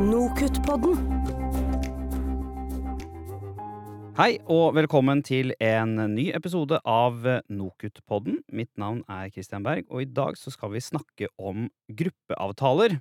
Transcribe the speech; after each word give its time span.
Nokutt-podden. 0.00 0.96
Hei 4.16 4.38
og 4.48 4.72
velkommen 4.78 5.20
til 5.20 5.52
en 5.60 5.98
ny 6.14 6.30
episode 6.32 6.78
av 6.88 7.20
Nokutt-podden. 7.52 8.38
Mitt 8.48 8.70
navn 8.80 9.02
er 9.12 9.28
Christian 9.34 9.66
Berg, 9.66 9.84
og 9.92 10.06
i 10.06 10.08
dag 10.08 10.38
skal 10.40 10.72
vi 10.72 10.80
snakke 10.80 11.28
om 11.36 11.66
gruppeavtaler. 11.92 12.96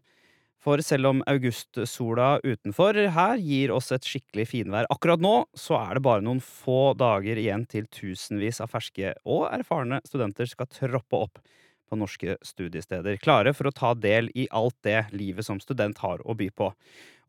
For 0.61 0.83
selv 0.83 1.13
om 1.13 1.23
augustsola 1.31 2.35
utenfor 2.43 2.99
her 3.15 3.39
gir 3.39 3.71
oss 3.71 3.93
et 3.95 4.05
skikkelig 4.05 4.49
finvær 4.51 4.91
akkurat 4.91 5.23
nå, 5.23 5.35
så 5.55 5.79
er 5.79 5.95
det 5.95 6.05
bare 6.05 6.27
noen 6.27 6.43
få 6.43 6.91
dager 6.99 7.39
igjen 7.39 7.63
til 7.71 7.87
tusenvis 7.87 8.59
av 8.59 8.75
ferske 8.75 9.15
og 9.23 9.47
erfarne 9.49 10.03
studenter 10.05 10.51
skal 10.51 10.67
troppe 10.69 11.23
opp 11.23 11.39
på 11.91 11.99
norske 11.99 12.37
studiesteder, 12.45 13.19
klare 13.19 13.51
for 13.53 13.67
å 13.67 13.75
ta 13.75 13.91
del 13.93 14.31
i 14.31 14.47
alt 14.55 14.77
det 14.87 15.09
livet 15.11 15.45
som 15.47 15.59
student 15.59 15.99
har 15.99 16.23
å 16.23 16.35
by 16.37 16.47
på. 16.55 16.71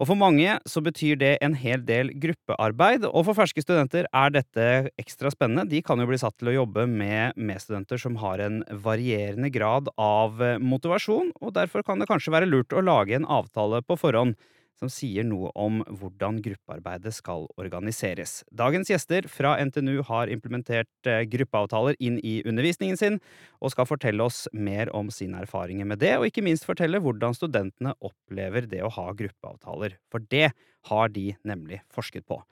Og 0.00 0.08
for 0.08 0.18
mange 0.18 0.54
så 0.66 0.80
betyr 0.82 1.18
det 1.20 1.32
en 1.44 1.54
hel 1.58 1.82
del 1.86 2.10
gruppearbeid, 2.22 3.04
og 3.10 3.26
for 3.28 3.38
ferske 3.38 3.62
studenter 3.62 4.08
er 4.08 4.32
dette 4.34 4.68
ekstra 4.98 5.30
spennende. 5.34 5.68
De 5.70 5.82
kan 5.84 6.00
jo 6.00 6.08
bli 6.08 6.18
satt 6.18 6.38
til 6.40 6.50
å 6.50 6.56
jobbe 6.62 6.86
med 6.90 7.36
medstudenter 7.36 8.00
som 8.00 8.16
har 8.22 8.42
en 8.42 8.62
varierende 8.86 9.52
grad 9.52 9.92
av 10.00 10.40
motivasjon, 10.62 11.34
og 11.42 11.54
derfor 11.58 11.84
kan 11.86 12.02
det 12.02 12.08
kanskje 12.10 12.34
være 12.34 12.50
lurt 12.50 12.74
å 12.74 12.82
lage 12.82 13.18
en 13.18 13.28
avtale 13.28 13.82
på 13.86 13.98
forhånd 14.00 14.38
som 14.80 14.90
sier 14.90 15.26
noe 15.26 15.50
om 15.58 15.80
hvordan 15.86 16.40
gruppearbeidet 16.42 17.12
skal 17.14 17.46
organiseres. 17.60 18.40
Dagens 18.50 18.90
gjester 18.90 19.28
fra 19.30 19.54
NTNU 19.62 20.02
har 20.08 20.32
implementert 20.32 21.10
eh, 21.10 21.22
gruppeavtaler 21.30 21.98
inn 22.02 22.18
i 22.24 22.40
undervisningen 22.48 22.98
sin, 22.98 23.20
og 23.62 23.74
skal 23.74 23.88
fortelle 23.88 24.24
oss 24.24 24.44
mer 24.52 24.90
om 24.96 25.10
sine 25.14 25.42
erfaringer 25.44 25.88
med 25.88 26.02
det, 26.02 26.16
og 26.18 26.26
ikke 26.28 26.44
minst 26.46 26.66
fortelle 26.68 27.02
hvordan 27.02 27.36
studentene 27.38 27.94
opplever 28.02 28.66
det 28.70 28.82
å 28.82 28.92
ha 28.96 29.10
gruppeavtaler. 29.18 29.98
For 30.10 30.24
det 30.32 30.50
har 30.90 31.14
de 31.14 31.30
nemlig 31.46 31.82
forsket 31.92 32.26
på. 32.26 32.42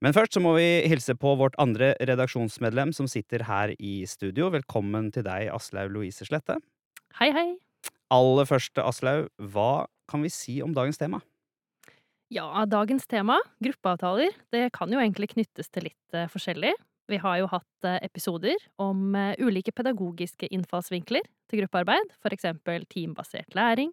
Men 0.00 0.14
først 0.16 0.32
så 0.32 0.40
må 0.40 0.54
vi 0.56 0.68
hilse 0.88 1.12
på 1.20 1.34
vårt 1.36 1.56
andre 1.60 1.92
redaksjonsmedlem 2.08 2.92
som 2.96 3.08
sitter 3.10 3.44
her 3.44 3.74
i 3.76 4.06
studio. 4.08 4.48
Velkommen 4.52 5.10
til 5.12 5.26
deg, 5.26 5.50
Aslaug 5.52 5.92
Louise 5.92 6.24
Slette. 6.24 6.56
Hei, 7.18 7.28
hei. 7.36 7.48
Aller 8.10 8.48
først, 8.48 8.80
Aslaug, 8.80 9.28
hva 9.52 9.84
kan 10.10 10.24
vi 10.24 10.32
si 10.32 10.56
om 10.64 10.72
dagens 10.74 10.98
tema? 10.98 11.20
Ja, 12.30 12.46
dagens 12.62 13.08
tema, 13.10 13.40
gruppeavtaler, 13.58 14.30
det 14.54 14.68
kan 14.76 14.92
jo 14.94 15.00
egentlig 15.02 15.32
knyttes 15.32 15.66
til 15.74 15.88
litt 15.88 16.14
eh, 16.14 16.28
forskjellig. 16.30 16.70
Vi 17.10 17.18
har 17.18 17.40
jo 17.40 17.48
hatt 17.50 17.86
eh, 17.90 17.96
episoder 18.06 18.54
om 18.78 19.16
eh, 19.18 19.32
ulike 19.42 19.74
pedagogiske 19.74 20.46
innfallsvinkler 20.54 21.26
til 21.50 21.62
gruppearbeid, 21.64 22.12
for 22.22 22.30
eksempel 22.30 22.86
teambasert 22.86 23.58
læring, 23.58 23.90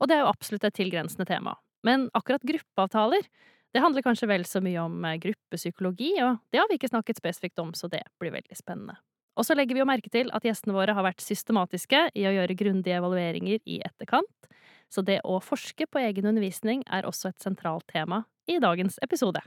og 0.00 0.08
det 0.08 0.16
er 0.16 0.24
jo 0.24 0.30
absolutt 0.30 0.64
et 0.64 0.78
tilgrensende 0.78 1.28
tema. 1.28 1.58
Men 1.84 2.08
akkurat 2.16 2.46
gruppeavtaler, 2.48 3.28
det 3.76 3.84
handler 3.84 4.06
kanskje 4.06 4.30
vel 4.32 4.48
så 4.48 4.64
mye 4.64 4.80
om 4.80 5.04
gruppepsykologi, 5.20 6.14
og 6.24 6.40
det 6.56 6.62
har 6.62 6.72
vi 6.72 6.80
ikke 6.80 6.88
snakket 6.94 7.20
spesifikt 7.20 7.60
om, 7.60 7.76
så 7.76 7.92
det 7.92 8.00
blir 8.16 8.32
veldig 8.32 8.56
spennende. 8.56 8.96
Og 9.36 9.44
så 9.44 9.52
legger 9.58 9.76
vi 9.76 9.84
jo 9.84 9.90
merke 9.92 10.08
til 10.08 10.32
at 10.32 10.46
gjestene 10.46 10.72
våre 10.72 10.96
har 10.96 11.04
vært 11.04 11.20
systematiske 11.20 12.06
i 12.16 12.24
å 12.24 12.32
gjøre 12.32 12.56
grundige 12.56 12.96
evalueringer 12.96 13.60
i 13.68 13.82
etterkant, 13.84 14.48
så 14.94 15.02
det 15.02 15.18
å 15.26 15.40
forske 15.42 15.88
på 15.90 16.00
egen 16.04 16.28
undervisning 16.30 16.84
er 16.86 17.06
også 17.08 17.32
et 17.32 17.42
sentralt 17.42 17.86
tema 17.90 18.22
i 18.46 18.60
dagens 18.62 19.00
episode. 19.02 19.42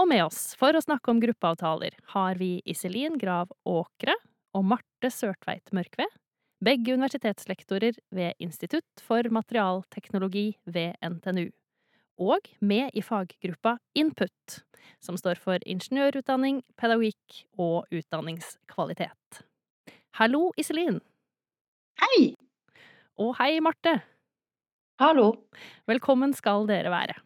Og 0.00 0.08
med 0.08 0.22
oss 0.24 0.54
for 0.56 0.72
å 0.72 0.80
snakke 0.80 1.12
om 1.12 1.20
gruppeavtaler 1.20 1.98
har 2.14 2.40
vi 2.40 2.54
Iselin 2.64 3.18
Grav 3.20 3.52
Åkre 3.68 4.14
og 4.56 4.64
Marte 4.72 5.10
Sørtveit 5.12 5.74
Mørkve, 5.76 6.06
begge 6.64 6.96
universitetslektorer 6.96 7.98
ved 8.14 8.40
Institutt 8.40 9.04
for 9.04 9.28
materialteknologi 9.32 10.54
ved 10.64 10.96
NTNU, 11.04 11.50
og 12.20 12.48
med 12.60 12.96
i 12.96 13.04
faggruppa 13.04 13.76
Input, 13.96 14.60
som 15.04 15.20
står 15.20 15.40
for 15.40 15.60
ingeniørutdanning, 15.68 16.62
pedagogikk 16.80 17.44
og 17.60 17.88
utdanningskvalitet. 17.92 19.44
Hallo, 20.20 20.50
Iselin! 20.60 21.00
Hei! 22.00 22.39
Og 23.18 23.34
hei, 23.40 23.58
Marte! 23.60 23.96
Hallo. 25.00 25.32
Velkommen 25.90 26.32
skal 26.36 26.66
dere 26.68 26.92
være. 26.92 27.16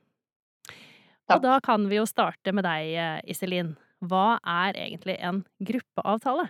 Takk. 1.28 1.36
Og 1.36 1.42
da 1.44 1.56
kan 1.64 1.84
vi 1.90 1.98
jo 1.98 2.06
starte 2.08 2.54
med 2.56 2.64
deg, 2.64 2.92
eh, 2.96 3.20
Iselin. 3.28 3.74
Hva 4.04 4.38
er 4.40 4.78
egentlig 4.80 5.16
en 5.20 5.42
gruppeavtale? 5.60 6.48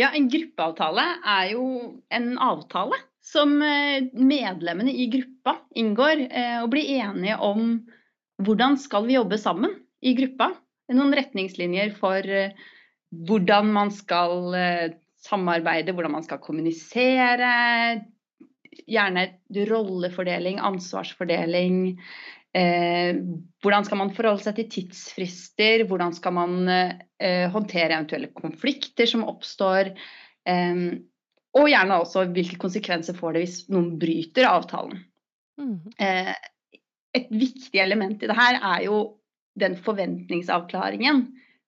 Ja, 0.00 0.10
en 0.16 0.28
gruppeavtale 0.32 1.04
er 1.34 1.52
jo 1.52 1.64
en 2.10 2.28
avtale 2.40 2.98
som 3.22 3.54
eh, 3.62 4.08
medlemmene 4.16 4.92
i 4.92 5.08
gruppa 5.12 5.58
inngår 5.76 6.26
eh, 6.30 6.58
og 6.62 6.70
blir 6.72 6.88
enige 7.04 7.36
om 7.36 7.82
hvordan 8.42 8.78
skal 8.80 9.06
vi 9.06 9.18
jobbe 9.18 9.38
sammen 9.38 9.76
i 10.00 10.16
gruppa. 10.18 10.52
Noen 10.92 11.14
retningslinjer 11.16 11.92
for 11.96 12.26
hvordan 13.28 13.70
man 13.72 13.92
skal 13.94 14.50
samarbeide, 15.22 15.94
hvordan 15.94 16.16
man 16.16 16.26
skal 16.26 16.42
kommunisere. 16.42 17.52
Gjerne 18.88 19.26
rollefordeling, 19.68 20.60
ansvarsfordeling. 20.62 21.78
Eh, 22.52 23.16
hvordan 23.64 23.86
skal 23.86 24.00
man 24.02 24.12
forholde 24.12 24.44
seg 24.44 24.58
til 24.58 24.68
tidsfrister? 24.76 25.86
Hvordan 25.88 26.12
skal 26.16 26.36
man 26.36 26.58
eh, 26.68 27.46
håndtere 27.52 27.94
eventuelle 27.94 28.32
konflikter 28.36 29.08
som 29.08 29.24
oppstår? 29.28 29.92
Eh, 30.48 30.84
og 31.52 31.68
gjerne 31.68 32.00
også 32.00 32.26
hvilke 32.32 32.58
konsekvenser 32.60 33.16
får 33.16 33.34
det 33.34 33.44
hvis 33.44 33.58
noen 33.72 33.94
bryter 34.00 34.48
avtalen. 34.48 35.02
Mm. 35.60 35.78
Eh, 36.00 36.32
et 37.12 37.28
viktig 37.28 37.80
element 37.80 38.22
i 38.24 38.30
det 38.30 38.36
her 38.38 38.56
er 38.56 38.86
jo 38.86 39.02
den 39.60 39.76
forventningsavklaringen. 39.76 41.26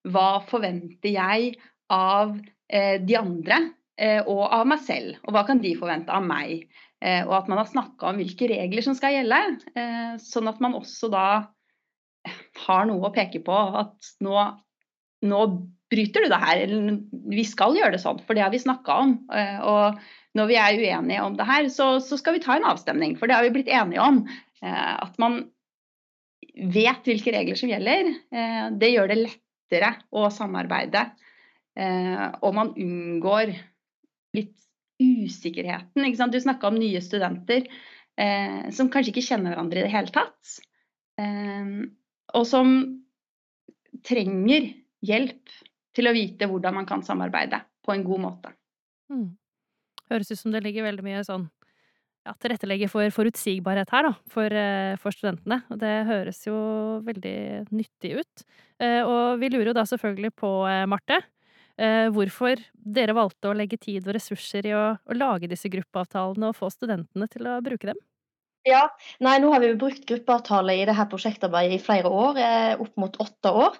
Hva 0.08 0.40
forventer 0.48 1.12
jeg 1.12 1.54
av 1.92 2.32
de 2.74 3.16
andre 3.18 3.60
eh, 4.00 4.20
og 4.22 4.42
av 4.48 4.66
meg 4.66 4.80
selv? 4.86 5.20
Og 5.24 5.36
hva 5.36 5.44
kan 5.48 5.60
de 5.62 5.74
forvente 5.78 6.12
av 6.14 6.24
meg? 6.26 6.66
Eh, 7.04 7.22
og 7.26 7.34
at 7.38 7.50
man 7.52 7.60
har 7.60 7.68
snakka 7.70 8.10
om 8.10 8.20
hvilke 8.20 8.48
regler 8.50 8.84
som 8.84 8.96
skal 8.96 9.18
gjelde. 9.18 9.40
eh, 9.76 10.16
sånn 10.22 10.48
at 10.50 10.60
man 10.64 10.76
også 10.78 11.10
da 11.12 11.26
har 12.64 12.86
noe 12.88 13.10
å 13.10 13.14
peke 13.14 13.42
på. 13.44 13.54
At 13.54 14.14
nå, 14.24 14.36
nå 15.28 15.40
bryter 15.92 16.24
du 16.24 16.32
det 16.32 16.42
her, 16.42 16.62
eller 16.64 17.00
vi 17.30 17.44
skal 17.46 17.76
gjøre 17.76 17.96
det 17.96 18.02
sånn, 18.02 18.22
for 18.24 18.36
det 18.36 18.44
har 18.46 18.52
vi 18.54 18.62
snakka 18.62 19.00
om. 19.04 19.16
Eh, 19.34 19.58
og 19.60 20.00
når 20.38 20.50
vi 20.50 20.58
er 20.58 20.80
uenige 20.80 21.26
om 21.26 21.36
det 21.38 21.48
her, 21.48 21.68
så, 21.72 21.98
så 22.02 22.18
skal 22.18 22.38
vi 22.38 22.44
ta 22.44 22.56
en 22.56 22.66
avstemning, 22.72 23.18
for 23.20 23.30
det 23.30 23.36
har 23.36 23.46
vi 23.46 23.52
blitt 23.58 23.70
enige 23.70 24.02
om. 24.02 24.24
Eh, 24.64 24.94
at 25.04 25.20
man 25.22 25.42
vet 26.54 27.06
hvilke 27.06 27.34
regler 27.34 27.58
som 27.58 27.70
gjelder. 27.70 28.10
Eh, 28.32 28.64
det 28.80 28.94
gjør 28.94 29.12
det 29.12 29.20
lettere 29.26 29.92
å 30.14 30.26
samarbeide. 30.32 31.08
Eh, 31.74 32.26
og 32.42 32.54
man 32.54 32.72
unngår 32.78 33.52
litt 34.36 34.54
usikkerheten. 35.02 36.30
Du 36.30 36.40
snakka 36.40 36.70
om 36.70 36.78
nye 36.78 37.02
studenter 37.02 37.66
eh, 37.66 38.70
som 38.74 38.90
kanskje 38.92 39.14
ikke 39.14 39.26
kjenner 39.26 39.54
hverandre 39.54 39.82
i 39.82 39.86
det 39.86 39.94
hele 39.94 40.14
tatt. 40.14 40.58
Eh, 41.20 41.72
og 42.34 42.46
som 42.48 42.76
trenger 44.06 44.70
hjelp 45.04 45.58
til 45.94 46.10
å 46.10 46.14
vite 46.14 46.48
hvordan 46.50 46.80
man 46.80 46.86
kan 46.88 47.02
samarbeide 47.06 47.60
på 47.84 47.94
en 47.94 48.06
god 48.06 48.22
måte. 48.22 48.54
Mm. 49.12 49.34
Høres 50.10 50.32
ut 50.32 50.40
som 50.40 50.54
det 50.54 50.64
ligger 50.64 50.86
veldig 50.86 51.04
mye 51.06 51.22
sånn 51.26 51.46
ja, 52.24 52.32
tilrettelegge 52.40 52.88
for 52.88 53.10
forutsigbarhet 53.12 53.90
her, 53.92 54.06
da, 54.08 54.12
for, 54.32 54.54
for 55.02 55.14
studentene. 55.14 55.58
Og 55.68 55.78
det 55.82 55.92
høres 56.08 56.40
jo 56.46 56.56
veldig 57.04 57.36
nyttig 57.68 58.14
ut. 58.16 58.44
Og 58.80 59.42
vi 59.42 59.50
lurer 59.52 59.70
jo 59.70 59.74
da 59.76 59.84
selvfølgelig 59.88 60.32
på, 60.40 60.52
Marte, 60.88 61.18
hvorfor 61.76 62.60
dere 62.74 63.16
valgte 63.16 63.50
å 63.50 63.54
legge 63.58 63.76
tid 63.82 64.06
og 64.06 64.14
ressurser 64.14 64.68
i 64.68 64.74
å, 64.78 64.82
å 64.94 65.16
lage 65.16 65.48
disse 65.50 65.66
gruppeavtalene 65.72 66.52
og 66.52 66.58
få 66.58 66.68
studentene 66.70 67.26
til 67.32 67.48
å 67.50 67.56
bruke 67.64 67.90
dem? 67.90 67.98
Ja, 68.64 68.86
nei, 69.20 69.34
nå 69.42 69.50
har 69.52 69.60
vi 69.60 69.74
brukt 69.76 70.06
gruppeavtale 70.08 70.78
i 70.78 70.84
dette 70.88 71.04
prosjektarbeidet 71.10 71.76
i 71.76 71.82
flere 71.84 72.08
år, 72.08 72.38
eh, 72.40 72.70
opp 72.80 72.94
mot 72.96 73.18
åtte 73.20 73.50
år. 73.52 73.76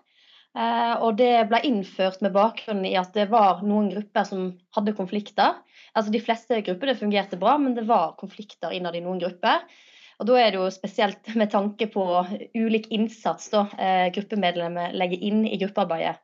Eh, 0.55 0.93
og 1.03 1.17
det 1.19 1.49
ble 1.51 1.63
innført 1.67 2.21
med 2.23 2.35
bakgrunn 2.35 2.85
i 2.87 2.93
at 3.01 3.17
det 3.17 3.31
var 3.33 3.63
noen 3.65 3.89
grupper 3.95 4.29
som 4.29 4.51
hadde 4.77 4.95
konflikter. 4.99 5.57
Altså 5.97 6.13
De 6.13 6.21
fleste 6.21 6.61
grupper 6.67 6.93
det 6.93 6.99
fungerte 7.01 7.41
bra, 7.41 7.57
men 7.59 7.75
det 7.75 7.87
var 7.89 8.15
konflikter 8.21 8.77
innad 8.77 8.95
i 8.95 9.03
noen 9.03 9.23
grupper. 9.25 9.65
Og 10.21 10.29
Da 10.29 10.37
er 10.39 10.53
det 10.53 10.61
jo 10.61 10.69
spesielt 10.71 11.33
med 11.35 11.51
tanke 11.51 11.89
på 11.91 12.05
ulik 12.55 12.87
innsats 12.93 13.49
da, 13.51 13.65
eh, 13.79 14.11
gruppemedlemmer 14.13 14.93
legger 14.93 15.19
inn 15.19 15.47
i 15.49 15.57
gruppearbeidet. 15.59 16.21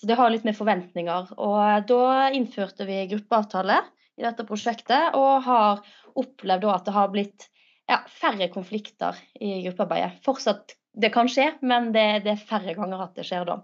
Så 0.00 0.08
det 0.08 0.16
har 0.16 0.30
litt 0.32 0.46
med 0.48 0.56
forventninger. 0.56 1.34
Og 1.36 1.88
da 1.90 2.28
innførte 2.32 2.86
vi 2.88 3.02
gruppeavtale 3.10 3.82
i 4.16 4.24
dette 4.24 4.46
prosjektet, 4.48 5.16
og 5.16 5.44
har 5.44 5.82
opplevd 6.18 6.68
at 6.72 6.86
det 6.88 6.94
har 6.94 7.10
blitt 7.12 7.50
ja, 7.90 7.98
færre 8.08 8.48
konflikter 8.52 9.18
i 9.40 9.58
gruppearbeidet. 9.66 10.22
Fortsatt, 10.24 10.72
det 10.96 11.12
kan 11.12 11.28
skje, 11.28 11.50
men 11.60 11.90
det, 11.92 12.24
det 12.24 12.32
er 12.32 12.48
færre 12.48 12.74
ganger 12.78 13.04
at 13.04 13.20
det 13.20 13.26
skjer 13.28 13.44
da. 13.48 13.58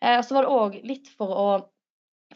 Eh, 0.00 0.22
så 0.24 0.36
var 0.38 0.46
det 0.46 0.56
òg 0.56 0.80
litt 0.88 1.12
for 1.18 1.36
å 1.36 1.46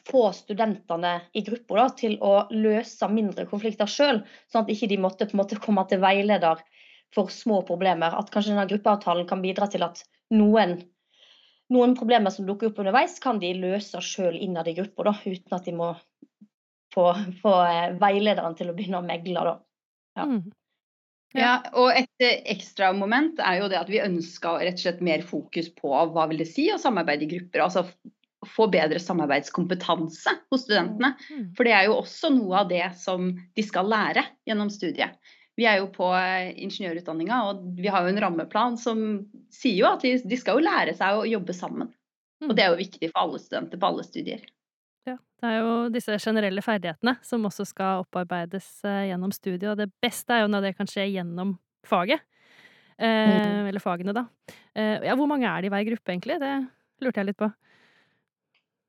få 0.05 0.27
studentene 0.37 1.15
i 1.33 1.41
grupper 1.47 1.95
til 1.97 2.19
å 2.21 2.35
løse 2.53 3.09
mindre 3.09 3.47
konflikter 3.49 3.89
sjøl, 3.89 4.21
sånn 4.53 4.67
at 4.67 4.73
ikke 4.75 4.91
de 4.91 5.01
måtte 5.01 5.31
på 5.31 5.39
en 5.39 5.41
måte 5.41 5.61
komme 5.63 5.87
til 5.89 6.03
veileder 6.05 6.61
for 7.15 7.33
små 7.33 7.63
problemer. 7.65 8.17
At 8.19 8.33
kanskje 8.35 8.53
denne 8.53 8.69
gruppeavtalen 8.69 9.29
kan 9.31 9.41
bidra 9.45 9.71
til 9.71 9.87
at 9.87 10.03
noen, 10.35 10.83
noen 11.73 11.95
problemer 11.97 12.33
som 12.35 12.47
dukker 12.49 12.71
opp 12.71 12.81
underveis, 12.83 13.17
kan 13.23 13.41
de 13.41 13.55
løse 13.57 14.01
sjøl 14.05 14.37
innad 14.37 14.69
i 14.69 14.77
gruppa, 14.77 15.15
uten 15.25 15.57
at 15.57 15.65
de 15.69 15.77
må 15.77 15.95
få, 16.95 17.09
få 17.41 17.55
eh, 17.69 17.95
veilederen 18.01 18.57
til 18.59 18.71
å 18.71 18.77
begynne 18.77 19.01
å 19.01 19.07
megle. 19.07 19.47
Da. 19.49 19.57
Ja. 20.19 20.29
Mm. 20.29 20.45
Ja, 21.35 21.55
og 21.75 21.91
et 21.91 22.23
eh, 22.23 22.45
ekstra 22.53 22.93
moment 22.95 23.41
er 23.43 23.59
jo 23.59 23.71
det 23.73 23.81
at 23.81 23.89
vi 23.91 24.03
ønska 24.03 24.59
rett 24.61 24.79
og 24.79 24.85
slett 24.85 25.01
mer 25.03 25.25
fokus 25.27 25.73
på 25.75 25.91
hva 25.91 26.29
vil 26.31 26.45
det 26.45 26.47
si 26.47 26.69
å 26.71 26.79
samarbeide 26.79 27.27
i 27.27 27.33
grupper. 27.33 27.65
Altså 27.65 27.89
få 28.45 28.69
bedre 28.71 29.01
samarbeidskompetanse 29.01 30.35
hos 30.53 30.67
studentene. 30.67 31.15
Mm. 31.31 31.47
For 31.57 31.67
det 31.67 31.75
er 31.75 31.89
jo 31.89 31.99
også 32.03 32.31
noe 32.35 32.61
av 32.61 32.71
det 32.71 32.85
som 33.01 33.33
de 33.33 33.65
skal 33.67 33.89
lære 33.91 34.27
gjennom 34.47 34.71
studiet. 34.71 35.17
Vi 35.55 35.67
er 35.71 35.79
jo 35.79 35.91
på 35.95 36.09
eh, 36.19 36.51
ingeniørutdanninga, 36.67 37.41
og 37.51 37.63
vi 37.79 37.91
har 37.93 38.05
jo 38.05 38.11
en 38.11 38.23
rammeplan 38.25 38.79
som 38.81 39.05
sier 39.55 39.79
jo 39.85 39.91
at 39.93 40.03
de, 40.03 40.39
skal 40.39 40.59
jo 40.59 40.67
lære 40.67 40.97
seg 40.99 41.21
å 41.21 41.29
jobbe 41.29 41.55
sammen. 41.55 41.93
Og 42.43 42.51
mm. 42.51 42.57
det 42.59 42.65
er 42.65 42.73
jo 42.73 42.83
viktig 42.83 43.11
for 43.13 43.23
alle 43.23 43.41
studenter 43.43 43.81
på 43.81 43.91
alle 43.93 44.07
studier. 44.07 44.43
Ja, 45.07 45.17
det 45.41 45.51
er 45.51 45.59
jo 45.61 45.73
disse 45.95 46.19
generelle 46.19 46.65
ferdighetene 46.65 47.17
som 47.23 47.47
også 47.47 47.67
skal 47.71 48.03
opparbeides 48.03 48.69
eh, 48.89 49.11
gjennom 49.13 49.35
studiet, 49.37 49.71
og 49.73 49.79
det 49.79 49.91
beste 50.03 50.35
er 50.35 50.45
jo 50.45 50.51
når 50.51 50.69
det 50.69 50.77
kan 50.79 50.91
skje 50.91 51.07
gjennom 51.13 51.57
faget. 51.87 52.25
Eh, 52.99 53.35
mm. 53.35 53.69
Eller 53.71 53.83
fagene, 53.83 54.15
da. 54.17 54.27
Eh, 54.75 55.07
ja, 55.07 55.15
hvor 55.19 55.31
mange 55.31 55.47
er 55.47 55.63
det 55.63 55.71
i 55.71 55.75
hver 55.75 55.87
gruppe, 55.91 56.15
egentlig? 56.15 56.41
Det 56.43 56.55
lurte 57.05 57.23
jeg 57.23 57.31
litt 57.31 57.41
på. 57.41 57.51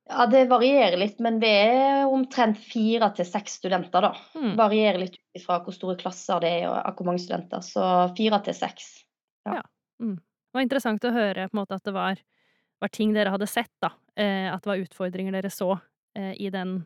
Ja, 0.06 0.28
det 0.30 0.44
varierer 0.50 0.94
litt, 1.00 1.18
men 1.22 1.40
det 1.42 1.50
er 1.50 2.04
omtrent 2.06 2.60
fire 2.62 3.08
til 3.16 3.26
seks 3.26 3.58
studenter, 3.58 4.06
da. 4.06 4.12
Mm. 4.38 4.52
Varierer 4.58 5.02
litt 5.02 5.18
ut 5.18 5.42
fra 5.42 5.58
hvor 5.64 5.74
store 5.74 5.96
klasser 5.98 6.44
det 6.44 6.52
er 6.60 6.68
og 6.70 6.94
hvor 6.94 7.08
mange 7.10 7.24
studenter. 7.24 7.64
Så 7.66 7.82
fire 8.18 8.38
til 8.46 8.54
seks. 8.54 8.92
Ja. 9.48 9.58
ja. 9.58 9.66
Mm. 10.02 10.16
Det 10.20 10.60
var 10.60 10.64
interessant 10.68 11.04
å 11.04 11.12
høre 11.12 11.48
på 11.50 11.56
en 11.56 11.62
måte 11.64 11.76
at 11.76 11.84
det 11.84 11.96
var, 11.96 12.22
var 12.80 12.94
ting 12.94 13.12
dere 13.16 13.34
hadde 13.34 13.50
sett, 13.50 13.72
da. 13.82 13.90
Eh, 14.14 14.46
at 14.52 14.62
det 14.62 14.70
var 14.70 14.84
utfordringer 14.86 15.34
dere 15.34 15.50
så 15.52 15.74
Eh, 16.16 16.32
i, 16.40 16.50
den, 16.50 16.84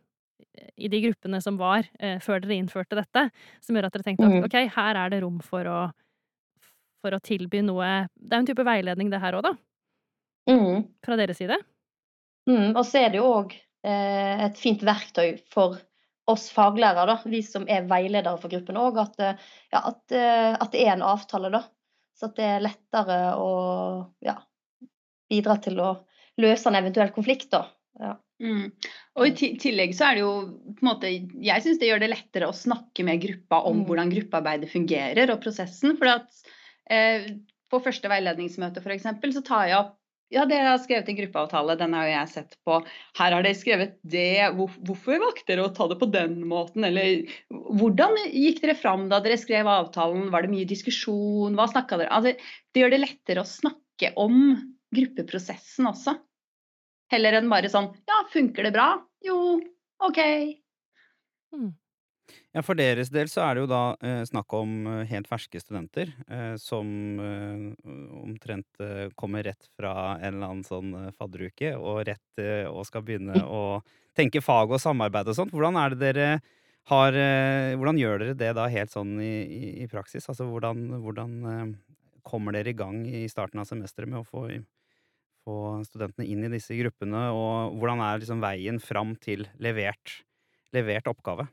i 0.76 0.88
de 0.88 1.00
gruppene 1.00 1.38
som 1.42 1.58
var 1.60 1.86
eh, 1.98 2.18
før 2.22 2.42
dere 2.42 2.56
innførte 2.58 2.98
dette, 2.98 3.28
som 3.62 3.76
gjør 3.76 3.86
at 3.86 3.96
dere 3.96 4.06
tenkte 4.08 4.26
at 4.26 4.34
mm. 4.34 4.46
ok, 4.48 4.56
her 4.74 4.98
er 4.98 5.12
det 5.12 5.20
rom 5.22 5.36
for 5.44 5.68
å, 5.70 5.80
for 7.00 7.14
å 7.14 7.20
tilby 7.22 7.62
noe 7.62 8.08
Det 8.16 8.34
er 8.34 8.42
en 8.42 8.48
type 8.48 8.66
veiledning 8.66 9.12
det 9.12 9.20
her 9.22 9.38
òg, 9.38 9.46
da? 9.46 9.54
Mm. 10.50 10.88
Fra 11.06 11.18
deres 11.20 11.38
side? 11.38 11.60
Mm, 12.48 12.72
og 12.74 12.84
så 12.86 13.02
er 13.02 13.12
det 13.12 13.20
jo 13.20 13.28
òg 13.34 13.54
eh, 13.56 14.44
et 14.46 14.58
fint 14.58 14.82
verktøy 14.86 15.40
for 15.52 15.78
oss 16.30 16.46
faglærere, 16.54 17.08
da, 17.10 17.30
vi 17.30 17.42
som 17.44 17.66
er 17.68 17.88
veiledere 17.90 18.38
for 18.40 18.52
gruppen 18.52 18.78
òg, 18.80 19.00
at, 19.02 19.18
eh, 19.24 19.50
ja, 19.74 19.82
at, 19.82 20.02
at, 20.14 20.70
det 20.72 20.84
er 20.86 20.94
en 20.94 21.06
avtale, 21.06 21.50
da. 21.52 21.64
Så 22.16 22.28
at 22.28 22.38
det 22.38 22.46
er 22.46 22.64
lettere 22.64 23.18
å 23.40 23.50
ja, 24.24 24.36
bidra 25.30 25.56
til 25.62 25.80
å 25.80 25.92
løse 26.40 26.68
en 26.70 26.78
eventuell 26.80 27.12
konflikt, 27.14 27.50
da. 27.54 27.64
Ja. 28.00 28.16
Mm. 28.40 28.70
Og 29.20 29.26
i 29.28 29.52
tillegg 29.60 29.92
så 29.96 30.06
er 30.08 30.16
det 30.16 30.22
jo 30.22 30.32
på 30.78 30.80
en 30.80 30.88
måte 30.88 31.08
Jeg 31.10 31.60
syns 31.60 31.76
det 31.80 31.90
gjør 31.90 32.00
det 32.00 32.08
lettere 32.08 32.48
å 32.48 32.56
snakke 32.56 33.04
med 33.04 33.20
gruppa 33.20 33.58
om 33.68 33.82
mm. 33.82 33.84
hvordan 33.88 34.12
gruppearbeidet 34.14 34.70
fungerer 34.72 35.32
og 35.34 35.42
prosessen. 35.44 35.98
For 36.00 36.08
at 36.14 36.44
eh, 36.92 37.28
på 37.70 37.82
første 37.84 38.10
veiledningsmøte 38.10 38.82
f.eks. 38.82 39.10
så 39.36 39.44
tar 39.46 39.68
jeg 39.68 39.80
opp 39.82 39.96
ja, 40.30 40.44
dere 40.46 40.68
har 40.70 40.78
skrevet 40.78 41.08
en 41.10 41.16
gruppeavtale, 41.18 41.74
den 41.80 41.94
har 41.96 42.06
jo 42.06 42.12
jeg 42.12 42.30
sett 42.30 42.52
på. 42.66 42.76
Her 43.18 43.34
har 43.34 43.42
dere 43.42 43.58
skrevet 43.58 43.96
det, 44.06 44.46
hvorfor 44.54 45.18
valgte 45.18 45.48
dere 45.50 45.66
å 45.66 45.72
ta 45.74 45.88
det 45.90 45.98
på 45.98 46.06
den 46.12 46.36
måten? 46.50 46.86
Eller 46.86 47.26
hvordan 47.50 48.14
gikk 48.28 48.62
dere 48.62 48.76
fram 48.78 49.08
da 49.10 49.18
dere 49.24 49.40
skrev 49.40 49.68
avtalen? 49.70 50.28
Var 50.30 50.46
det 50.46 50.52
mye 50.52 50.70
diskusjon? 50.70 51.58
Hva 51.58 51.66
snakka 51.72 51.98
dere 51.98 52.14
altså, 52.14 52.36
Det 52.70 52.84
gjør 52.84 52.94
det 52.94 53.02
lettere 53.02 53.42
å 53.42 53.50
snakke 53.50 54.12
om 54.22 54.38
gruppeprosessen 54.94 55.90
også. 55.90 56.14
Heller 57.10 57.40
enn 57.40 57.50
bare 57.50 57.70
sånn 57.72 57.90
Ja, 58.06 58.22
funker 58.30 58.68
det 58.68 58.74
bra? 58.76 58.92
Jo, 59.26 59.58
OK. 60.06 60.20
Mm. 61.50 61.72
Ja, 62.54 62.62
For 62.66 62.78
deres 62.78 63.10
del 63.12 63.28
så 63.30 63.44
er 63.44 63.56
det 63.56 63.64
jo 63.64 63.70
da 63.70 63.82
eh, 64.04 64.22
snakk 64.28 64.52
om 64.58 64.86
eh, 64.90 65.02
helt 65.10 65.28
ferske 65.30 65.60
studenter 65.62 66.12
eh, 66.28 66.54
som 66.60 66.88
eh, 67.22 67.66
omtrent 68.20 68.82
eh, 68.82 69.10
kommer 69.18 69.44
rett 69.46 69.68
fra 69.78 70.16
en 70.18 70.34
eller 70.34 70.48
annen 70.48 70.66
sånn 70.66 70.94
eh, 70.98 71.10
fadderuke 71.18 71.74
og 71.78 72.02
rett 72.08 72.42
og 72.70 72.82
skal 72.88 73.04
begynne 73.04 73.42
å 73.44 73.80
tenke 74.16 74.42
fag 74.42 74.72
og 74.72 74.82
samarbeid 74.82 75.28
og 75.30 75.36
sånt. 75.36 75.54
Hvordan 75.54 75.78
er 75.78 75.94
det 75.94 76.00
dere 76.02 76.32
har 76.90 77.14
Hvordan 77.76 77.98
gjør 78.00 78.22
dere 78.22 78.34
det 78.40 78.48
da 78.56 78.64
helt 78.72 78.90
sånn 78.90 79.12
i, 79.22 79.34
i, 79.44 79.64
i 79.84 79.88
praksis? 79.90 80.24
Altså 80.32 80.46
hvordan, 80.48 80.86
hvordan 81.04 81.74
kommer 82.26 82.56
dere 82.56 82.72
i 82.72 82.78
gang 82.78 83.04
i 83.04 83.26
starten 83.30 83.60
av 83.60 83.68
semesteret 83.68 84.10
med 84.10 84.22
å 84.22 84.26
få 84.26 84.46
få 85.44 85.56
studentene 85.86 86.28
inn 86.28 86.44
i 86.46 86.52
disse 86.52 86.76
gruppene, 86.78 87.28
og 87.34 87.78
hvordan 87.80 88.02
er 88.04 88.20
liksom 88.20 88.42
veien 88.44 88.80
fram 88.82 89.14
til 89.22 89.46
levert, 89.62 90.20
levert 90.76 91.08
oppgave? 91.10 91.48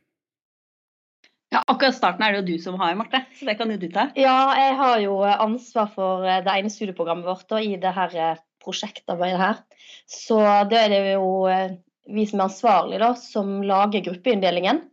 Ja, 1.58 1.64
Akkurat 1.74 1.96
starten 1.98 2.22
er 2.22 2.36
det 2.36 2.42
jo 2.44 2.48
du 2.54 2.62
som 2.62 2.76
har, 2.78 2.94
Marte, 2.94 3.24
så 3.34 3.48
det 3.48 3.56
kan 3.58 3.72
jo 3.74 3.80
du 3.82 3.88
ta. 3.90 4.12
Ja, 4.20 4.54
jeg 4.60 4.76
har 4.78 5.00
jo 5.02 5.16
ansvar 5.26 5.88
for 5.96 6.26
eh, 6.28 6.44
det 6.46 6.54
ene 6.54 6.70
studieprogrammet 6.70 7.26
vårt 7.26 7.56
og 7.56 7.66
i 7.66 7.80
det 7.82 7.94
her 7.96 8.14
eh, 8.14 8.44
prosjektarbeidet 8.62 9.40
her. 9.42 9.64
Så 10.06 10.38
da 10.38 10.84
er 10.84 10.94
det 10.94 11.00
jo 11.16 11.32
eh, 11.50 11.80
vi 12.14 12.28
som 12.30 12.44
er 12.44 12.46
ansvarlige, 12.46 13.00
da, 13.02 13.10
som 13.18 13.56
lager 13.66 14.06
gruppeinndelingen. 14.06 14.84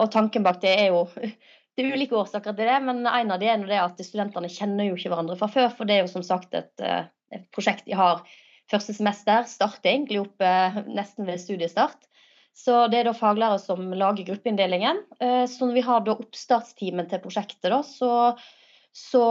Og 0.00 0.08
tanken 0.12 0.44
bak 0.44 0.58
det 0.64 0.72
er 0.78 0.88
jo 0.94 1.04
det 1.76 1.84
er 1.84 1.92
ulike 1.92 2.16
årsaker 2.16 2.56
til 2.56 2.68
det, 2.68 2.80
men 2.88 3.04
en 3.04 3.36
av 3.36 3.40
de 3.40 3.52
er 3.52 3.68
det 3.68 3.78
at 3.82 4.00
studentene 4.04 4.50
kjenner 4.52 4.88
jo 4.88 4.96
ikke 4.96 5.12
hverandre 5.12 5.36
fra 5.40 5.50
før. 5.52 5.70
For 5.76 5.88
det 5.88 5.98
er 5.98 6.04
jo 6.06 6.12
som 6.14 6.24
sagt 6.24 6.56
et 6.56 6.88
et 7.34 7.46
prosjekt 7.52 7.88
de 7.88 7.96
har 7.98 8.20
første 8.70 8.94
semester, 8.94 9.44
starter 9.50 9.90
egentlig 9.90 10.20
opp 10.22 10.44
nesten 10.86 11.26
ved 11.26 11.40
studiestart. 11.42 12.05
Så 12.56 12.86
det 12.88 13.02
er 13.02 13.08
da 13.10 13.12
faglærere 13.16 13.60
som 13.60 13.90
lager 13.92 14.24
gruppeinndelingen. 14.30 15.02
Eh, 15.20 15.44
så 15.50 15.66
når 15.66 15.76
vi 15.76 15.84
har 15.84 16.04
da 16.06 16.16
oppstartstimen 16.16 17.08
til 17.10 17.20
prosjektet, 17.20 17.68
da, 17.68 17.82
så, 17.84 18.12
så 18.96 19.26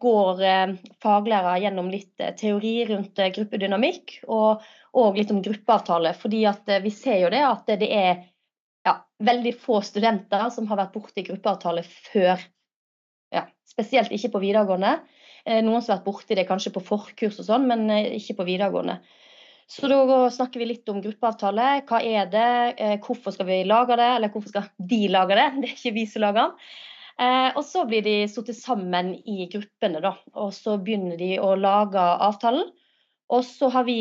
går 0.00 0.40
faglærer 0.40 0.96
faglærere 1.04 1.60
gjennom 1.66 1.90
litt 1.92 2.24
teori 2.40 2.74
rundt 2.88 3.20
gruppedynamikk 3.36 4.16
og, 4.32 4.64
og 4.96 5.20
litt 5.20 5.32
om 5.34 5.42
gruppeavtale. 5.44 6.14
fordi 6.16 6.46
vi 6.82 6.94
ser 6.94 7.20
jo 7.26 7.32
det 7.36 7.44
at 7.44 7.68
det 7.84 7.90
er 7.92 8.24
ja, 8.86 8.96
veldig 9.20 9.54
få 9.60 9.82
studenter 9.84 10.48
som 10.50 10.68
har 10.70 10.80
vært 10.80 10.96
borti 10.96 11.24
gruppeavtale 11.26 11.84
før. 11.84 12.40
Ja, 13.30 13.44
spesielt 13.68 14.12
ikke 14.12 14.32
på 14.34 14.42
videregående. 14.42 14.96
Eh, 15.44 15.60
noen 15.64 15.82
som 15.82 15.92
har 15.92 16.00
vært 16.00 16.08
borti 16.08 16.36
det 16.38 16.48
kanskje 16.48 16.72
på 16.74 16.82
forkurs 16.84 17.40
og 17.40 17.48
sånn, 17.48 17.68
men 17.68 17.88
eh, 17.92 18.14
ikke 18.18 18.40
på 18.40 18.48
videregående. 18.48 19.00
Så 19.70 19.86
da 19.86 20.20
snakker 20.34 20.60
vi 20.60 20.66
litt 20.72 20.88
om 20.90 20.98
gruppeavtale. 21.02 21.66
Hva 21.86 22.00
er 22.02 22.30
det? 22.30 22.46
Eh, 22.82 22.96
hvorfor 23.04 23.34
skal 23.34 23.46
vi 23.46 23.60
lage 23.68 23.98
det? 24.00 24.08
Eller 24.16 24.32
hvorfor 24.32 24.50
skal 24.50 24.70
de 24.92 25.02
lage 25.12 25.36
det? 25.38 25.48
Det 25.60 25.68
er 25.68 25.76
ikke 25.76 25.96
vi 25.98 26.06
som 26.10 26.26
lager 26.26 26.48
den. 26.48 26.56
Og 27.20 27.64
så 27.68 27.82
blir 27.84 28.00
de 28.00 28.14
satt 28.32 28.48
sammen 28.56 29.10
i 29.28 29.44
gruppene, 29.52 30.00
da. 30.00 30.14
Og 30.40 30.54
så 30.56 30.78
begynner 30.80 31.18
de 31.20 31.34
å 31.36 31.50
lage 31.52 32.00
avtalen. 32.00 32.70
Og 33.28 33.44
så 33.44 33.68
har 33.74 33.84
vi 33.84 33.98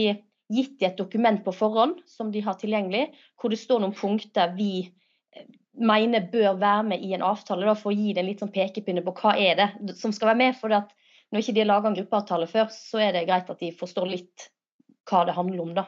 gitt 0.50 0.80
dem 0.80 0.88
et 0.88 0.98
dokument 0.98 1.44
på 1.44 1.52
forhånd 1.54 2.00
som 2.08 2.32
de 2.32 2.42
har 2.46 2.56
tilgjengelig, 2.62 3.10
hvor 3.36 3.52
det 3.52 3.60
står 3.60 3.84
noen 3.84 3.98
punkter 3.98 4.56
vi 4.56 4.88
mener 5.80 6.26
bør 6.32 6.58
være 6.60 6.86
med 6.92 7.04
i 7.06 7.14
en 7.16 7.26
avtale, 7.26 7.68
da, 7.68 7.76
for 7.78 7.92
å 7.92 7.96
gi 7.96 8.14
dem 8.16 8.28
litt 8.28 8.42
sånn 8.44 8.54
pekepinne 8.54 9.04
på 9.06 9.14
hva 9.22 9.36
er 9.40 9.60
det 9.60 9.98
som 10.00 10.14
skal 10.16 10.34
være 10.34 10.42
med. 10.42 10.58
For 10.60 10.74
at 10.76 10.92
når 11.30 11.44
ikke 11.44 11.56
de 11.56 11.64
har 11.64 11.70
laga 11.70 11.92
en 11.92 12.00
gruppeavtale 12.00 12.48
før, 12.50 12.72
så 12.74 13.04
er 13.06 13.14
det 13.16 13.28
greit 13.30 13.52
at 13.52 13.62
de 13.62 13.72
forstår 13.78 14.10
litt 14.10 14.50
hva 15.10 15.26
det 15.28 15.36
handler 15.38 15.64
om, 15.64 15.74
da. 15.78 15.88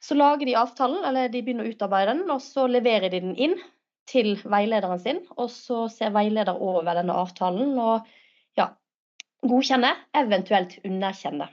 Så 0.00 0.16
lager 0.16 0.48
de 0.48 0.56
avtalen, 0.56 1.04
eller 1.04 1.28
de 1.28 1.42
begynner 1.44 1.68
å 1.68 1.74
utarbeide 1.74 2.14
den, 2.14 2.30
og 2.32 2.40
så 2.40 2.64
leverer 2.70 3.12
de 3.12 3.20
den 3.20 3.36
inn 3.36 3.58
til 4.10 4.32
veilederen 4.48 5.00
sin. 5.02 5.20
Og 5.36 5.50
så 5.52 5.84
ser 5.92 6.14
veileder 6.14 6.56
over 6.56 6.96
denne 6.96 7.16
avtalen 7.20 7.76
og 7.78 8.08
ja, 8.58 8.70
godkjenner, 9.44 10.06
eventuelt 10.16 10.78
underkjenner. 10.86 11.52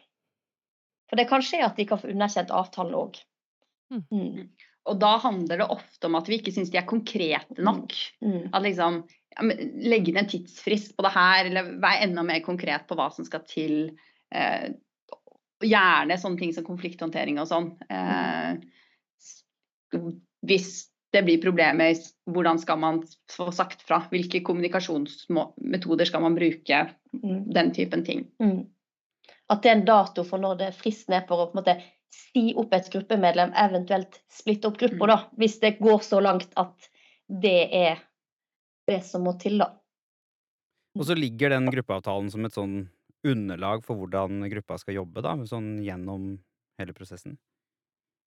For 1.07 1.19
det 1.19 1.27
kan 1.29 1.43
skje 1.43 1.61
at 1.65 1.77
de 1.79 1.87
kan 1.87 1.99
få 1.99 2.11
underkjent 2.11 2.55
avtalen 2.55 2.97
òg. 2.99 3.19
Mm. 3.93 4.07
mm. 4.11 4.47
Og 4.87 4.95
da 5.01 5.17
handler 5.19 5.59
det 5.59 5.67
ofte 5.67 6.07
om 6.07 6.15
at 6.15 6.29
vi 6.31 6.37
ikke 6.39 6.53
syns 6.55 6.69
de 6.71 6.79
er 6.79 6.87
konkrete 6.87 7.59
nok. 7.59 7.91
Mm. 8.23 8.31
mm. 8.31 8.43
At 8.55 8.63
liksom 8.63 9.01
legge 9.37 10.11
inn 10.11 10.19
en 10.23 10.29
tidsfrist 10.31 10.95
på 10.97 11.03
det 11.05 11.11
her, 11.13 11.49
eller 11.49 11.73
være 11.83 12.07
enda 12.07 12.23
mer 12.25 12.39
konkret 12.45 12.87
på 12.87 12.95
hva 12.97 13.09
som 13.13 13.27
skal 13.27 13.43
til. 13.47 13.75
Eh, 14.33 14.71
gjerne 15.63 16.17
sånne 16.19 16.39
ting 16.41 16.53
som 16.53 16.65
konflikthåndtering 16.67 17.39
og 17.41 17.49
sånn. 17.49 17.71
Eh, 17.89 18.57
hvis 20.45 20.87
det 21.15 21.23
blir 21.23 21.41
problemer, 21.41 21.95
hvordan 22.29 22.59
skal 22.59 22.79
man 22.81 23.01
få 23.31 23.49
sagt 23.55 23.81
fra? 23.87 24.01
Hvilke 24.11 24.41
kommunikasjonsmetoder 24.45 26.09
skal 26.09 26.25
man 26.25 26.35
bruke? 26.37 26.81
Mm. 27.15 27.45
Den 27.55 27.71
typen 27.75 28.03
ting. 28.05 28.25
Mm. 28.43 28.65
At 29.49 29.63
det 29.63 29.71
er 29.71 29.77
en 29.79 29.87
dato 29.87 30.25
for 30.27 30.43
når 30.43 30.59
det 30.59 30.73
fristen 30.75 31.15
er 31.15 31.23
for 31.29 31.39
å 31.39 31.47
på 31.47 31.55
en 31.55 31.61
måte 31.61 31.77
si 32.13 32.51
opp 32.59 32.73
et 32.75 32.89
gruppemedlem, 32.91 33.53
eventuelt 33.55 34.19
splitte 34.31 34.67
opp 34.69 34.77
gruppa, 34.79 35.05
Mm. 35.05 35.07
da. 35.07 35.17
Hvis 35.37 35.59
det 35.59 35.79
går 35.79 35.99
så 36.03 36.21
langt 36.21 36.51
at 36.55 36.89
det 37.27 37.69
er 37.73 38.03
det 38.87 39.03
som 39.03 39.23
må 39.23 39.37
til, 39.39 39.57
da. 39.59 39.71
Og 40.97 41.05
så 41.05 41.15
ligger 41.15 41.49
den 41.49 41.67
gruppeavtalen 41.69 42.31
som 42.31 42.45
et 42.45 42.53
sånn 42.53 42.89
underlag 43.25 43.83
for 43.85 43.97
hvordan 43.97 44.45
gruppa 44.51 44.77
skal 44.81 44.99
jobbe, 44.99 45.23
da, 45.25 45.33
sånn 45.49 45.77
gjennom 45.83 46.35
hele 46.77 46.93
prosessen. 46.93 47.37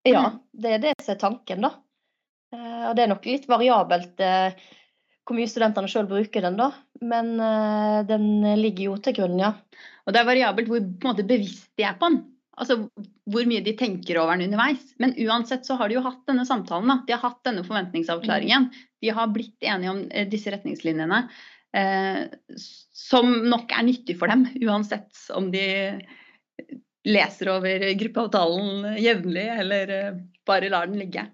Ja, 0.04 0.30
Mm. 0.30 0.40
det 0.62 0.70
er 0.72 0.78
det 0.78 0.94
som 1.04 1.14
er 1.14 1.18
tanken, 1.20 1.60
da. 1.60 1.70
Eh, 2.52 2.88
Og 2.90 2.96
det 2.96 3.02
er 3.04 3.08
nok 3.08 3.26
litt 3.26 3.46
variabelt 3.46 4.18
eh, 4.20 4.52
hvor 5.26 5.36
mye 5.36 5.46
studentene 5.46 5.86
sjøl 5.86 6.08
bruker 6.08 6.42
den, 6.42 6.56
da. 6.56 6.72
Men 7.00 7.38
eh, 7.38 8.02
den 8.08 8.42
ligger 8.58 8.84
jo 8.90 8.96
til 8.96 9.14
grunn, 9.14 9.38
ja. 9.38 9.52
Og 10.06 10.12
det 10.12 10.20
er 10.20 10.26
variabelt 10.26 10.68
hvor 10.68 10.80
på 10.80 11.06
en 11.06 11.14
måte, 11.14 11.26
bevisst 11.28 11.68
de 11.76 11.84
er 11.84 11.94
på 12.00 12.08
den. 12.10 12.24
Altså 12.60 12.90
hvor 13.30 13.46
mye 13.46 13.62
de 13.64 13.72
tenker 13.78 14.18
over 14.20 14.36
den 14.36 14.50
underveis. 14.50 14.82
Men 14.98 15.14
uansett 15.14 15.64
så 15.64 15.76
har 15.78 15.88
de 15.88 15.94
jo 15.94 16.02
hatt 16.02 16.26
denne 16.26 16.44
samtalen. 16.44 16.88
Da. 16.88 16.96
De 17.06 17.12
har 17.14 17.22
hatt 17.30 17.44
denne 17.46 17.62
forventningsavklaringen. 17.64 18.66
De 19.00 19.08
har 19.16 19.28
blitt 19.32 19.56
enige 19.62 19.90
om 19.94 20.02
disse 20.28 20.50
retningslinjene. 20.52 21.22
Eh, 21.76 22.26
som 22.92 23.30
nok 23.46 23.72
er 23.72 23.86
nyttig 23.86 24.18
for 24.18 24.30
dem, 24.32 24.46
uansett 24.66 25.14
om 25.36 25.50
de 25.52 25.66
leser 27.06 27.48
over 27.52 27.84
gruppeavtalen 28.00 28.96
jevnlig 29.00 29.46
eller 29.54 29.92
eh, 29.94 30.16
bare 30.46 30.70
lar 30.72 30.86
den 30.90 30.98
ligge. 31.00 31.26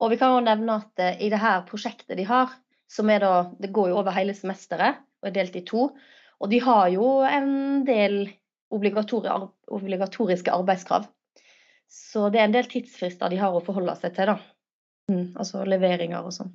Og 0.00 0.10
vi 0.12 0.18
kan 0.20 0.36
jo 0.36 0.44
nevne 0.46 0.78
at 0.80 1.02
eh, 1.02 1.18
i 1.26 1.30
det 1.32 1.40
her 1.42 1.66
prosjektet 1.68 2.16
de 2.20 2.24
har, 2.28 2.54
som 2.90 3.06
da 3.06 3.50
Det 3.58 3.70
går 3.70 3.88
jo 3.90 3.98
over 4.00 4.12
hele 4.16 4.34
semesteret 4.34 4.94
og 5.22 5.28
er 5.28 5.34
delt 5.36 5.56
i 5.56 5.64
to. 5.66 5.90
Og 6.40 6.50
de 6.50 6.58
har 6.64 6.88
jo 6.90 7.20
en 7.22 7.84
del 7.86 8.30
obligatoriske 8.70 10.50
arbeidskrav. 10.50 11.04
Så 11.90 12.30
det 12.30 12.40
er 12.40 12.44
en 12.48 12.54
del 12.54 12.66
tidsfrister 12.70 13.30
de 13.30 13.38
har 13.38 13.54
å 13.54 13.62
forholde 13.62 13.94
seg 13.98 14.14
til, 14.16 14.26
da. 14.32 14.38
Mm, 15.10 15.34
altså 15.42 15.64
leveringer 15.66 16.22
og 16.24 16.32
sånn. 16.34 16.52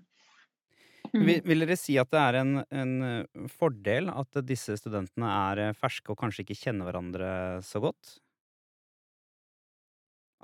Mm. 1.13 1.25
Vil, 1.27 1.41
vil 1.45 1.65
dere 1.65 1.77
si 1.79 1.97
at 2.01 2.11
det 2.13 2.21
er 2.21 2.39
en, 2.41 2.53
en 2.63 2.93
eh, 3.05 3.47
fordel 3.51 4.09
at 4.13 4.41
disse 4.47 4.77
studentene 4.79 5.29
er 5.29 5.63
eh, 5.67 5.77
ferske 5.77 6.13
og 6.13 6.19
kanskje 6.21 6.45
ikke 6.45 6.59
kjenner 6.63 6.89
hverandre 6.89 7.29
så 7.65 7.81
godt? 7.83 8.17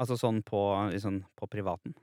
Altså 0.02 0.18
sånn 0.18 0.40
på, 0.46 0.62
sånn 1.02 1.22
på 1.38 1.50
privaten? 1.52 1.94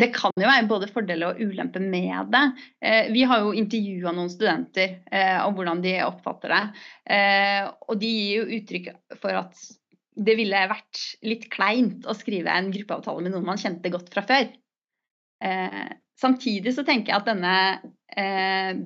Det 0.00 0.12
kan 0.14 0.32
jo 0.38 0.46
være 0.46 0.68
både 0.70 0.88
fordeler 0.92 1.34
og 1.34 1.40
ulemper 1.42 1.82
med 1.82 2.30
det. 2.32 2.44
Eh, 2.78 3.10
vi 3.12 3.24
har 3.26 3.42
jo 3.42 3.52
intervjua 3.56 4.12
noen 4.14 4.30
studenter 4.32 5.00
eh, 5.10 5.40
om 5.42 5.56
hvordan 5.56 5.82
de 5.84 5.96
oppfatter 6.06 6.54
det. 6.54 6.62
Eh, 7.16 7.66
og 7.88 7.98
de 8.00 8.10
gir 8.14 8.38
jo 8.38 8.60
uttrykk 8.60 8.90
for 9.18 9.40
at 9.42 9.64
det 10.20 10.36
ville 10.38 10.62
vært 10.70 11.02
litt 11.26 11.48
kleint 11.52 12.06
å 12.06 12.14
skrive 12.16 12.54
en 12.54 12.70
gruppeavtale 12.72 13.24
med 13.26 13.34
noen 13.34 13.48
man 13.50 13.60
kjente 13.60 13.92
godt 13.92 14.12
fra 14.14 14.24
før. 14.26 14.50
Eh, 16.20 16.26
samtidig 16.26 16.74
så 16.76 16.84
tenker 16.84 17.12
jeg 17.12 17.20
at 17.20 17.28
denne 17.30 17.52
eh, 18.16 18.80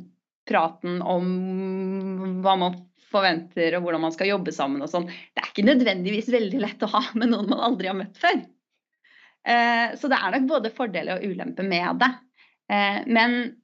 praten 0.46 1.00
om 1.02 2.40
hva 2.44 2.56
man 2.60 2.76
forventer 3.10 3.76
og 3.78 3.82
hvordan 3.84 4.02
man 4.02 4.12
skal 4.14 4.28
jobbe 4.28 4.52
sammen 4.52 4.82
og 4.82 4.90
sånn, 4.90 5.06
det 5.06 5.40
er 5.42 5.50
ikke 5.52 5.66
nødvendigvis 5.68 6.28
veldig 6.34 6.60
lett 6.60 6.82
å 6.82 6.90
ha 6.94 7.02
med 7.14 7.30
noen 7.30 7.48
man 7.50 7.60
aldri 7.72 7.86
har 7.90 7.96
møtt 7.98 8.18
før. 8.18 8.40
Eh, 9.46 9.94
Så 9.96 10.08
det 10.08 10.18
er 10.18 10.32
nok 10.38 10.48
både 10.50 10.72
fordeler 10.74 11.18
og 11.20 11.24
ulemper 11.30 11.64
med 11.68 12.00
det. 12.02 12.10
Eh, 12.70 13.02
Men 13.06 13.56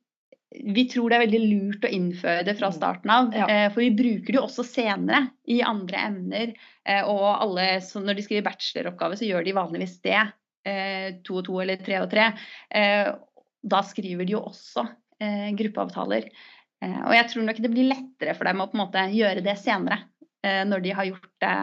vi 0.50 0.88
tror 0.90 1.10
det 1.10 1.16
er 1.16 1.26
veldig 1.26 1.40
lurt 1.46 1.84
å 1.86 1.92
innføre 1.94 2.44
det 2.44 2.56
fra 2.58 2.72
starten 2.74 3.10
av. 3.10 3.32
Ja. 3.34 3.46
eh, 3.48 3.68
For 3.70 3.80
vi 3.82 3.90
bruker 3.94 4.32
det 4.32 4.38
jo 4.40 4.46
også 4.48 4.64
senere 4.66 5.30
i 5.46 5.60
andre 5.62 5.96
emner. 6.08 6.54
eh, 6.86 7.02
Og 7.06 7.22
alle, 7.42 7.80
så 7.80 8.02
når 8.02 8.16
de 8.18 8.22
skriver 8.26 8.48
bacheloroppgave, 8.48 9.16
så 9.20 9.28
gjør 9.28 9.44
de 9.46 9.52
vanligvis 9.54 10.00
det. 10.02 10.32
eh, 10.66 11.14
To 11.24 11.36
og 11.38 11.44
to 11.46 11.60
eller 11.62 11.76
tre 11.76 12.00
og 12.02 12.10
tre. 12.10 12.32
Eh, 13.62 13.68
Da 13.68 13.82
skriver 13.82 14.24
de 14.26 14.32
jo 14.32 14.40
også 14.40 14.86
eh, 15.20 15.50
gruppeavtaler. 15.52 16.30
Eh, 16.82 17.00
Og 17.06 17.12
jeg 17.14 17.28
tror 17.28 17.42
nok 17.44 17.56
det 17.60 17.70
blir 17.70 17.88
lettere 17.90 18.34
for 18.34 18.44
dem 18.44 18.60
å 18.60 18.66
på 18.70 18.76
en 18.78 18.86
måte 18.86 18.98
gjøre 19.12 19.42
det 19.44 19.58
senere. 19.58 19.98
eh, 20.42 20.64
Når 20.64 20.82
de 20.82 20.90
har 20.90 21.04
gjort 21.04 21.30
det 21.40 21.56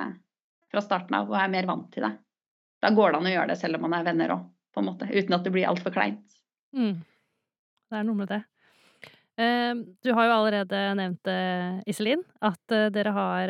fra 0.71 0.81
starten 0.81 1.15
av 1.15 1.29
og 1.29 1.35
er 1.39 1.47
mer 1.49 1.65
vant 1.65 1.91
til 1.91 2.03
det. 2.03 2.17
Da 2.81 2.89
går 2.89 3.11
det 3.11 3.17
an 3.17 3.25
å 3.25 3.33
gjøre 3.33 3.47
det 3.47 3.57
selv 3.57 3.75
om 3.75 3.81
man 3.81 3.93
er 3.93 4.03
venner 4.03 4.29
òg, 4.29 4.43
på 4.73 4.79
en 4.79 4.85
måte. 4.85 5.07
Uten 5.09 5.33
at 5.33 5.43
det 5.43 5.51
blir 5.51 5.65
altfor 5.67 5.91
kleint. 5.91 6.37
Mm. 6.75 7.03
Det 7.89 7.97
er 7.97 8.03
noe 8.03 8.15
med 8.15 8.27
det. 8.27 8.43
Eh, 9.39 9.73
Du 10.03 10.13
har 10.13 10.25
jo 10.27 10.33
allerede 10.37 10.95
nevnt 10.95 11.23
det, 11.23 11.83
Iselin, 11.87 12.23
at 12.41 12.59
eh, 12.71 12.89
dere 12.89 13.11
har 13.11 13.49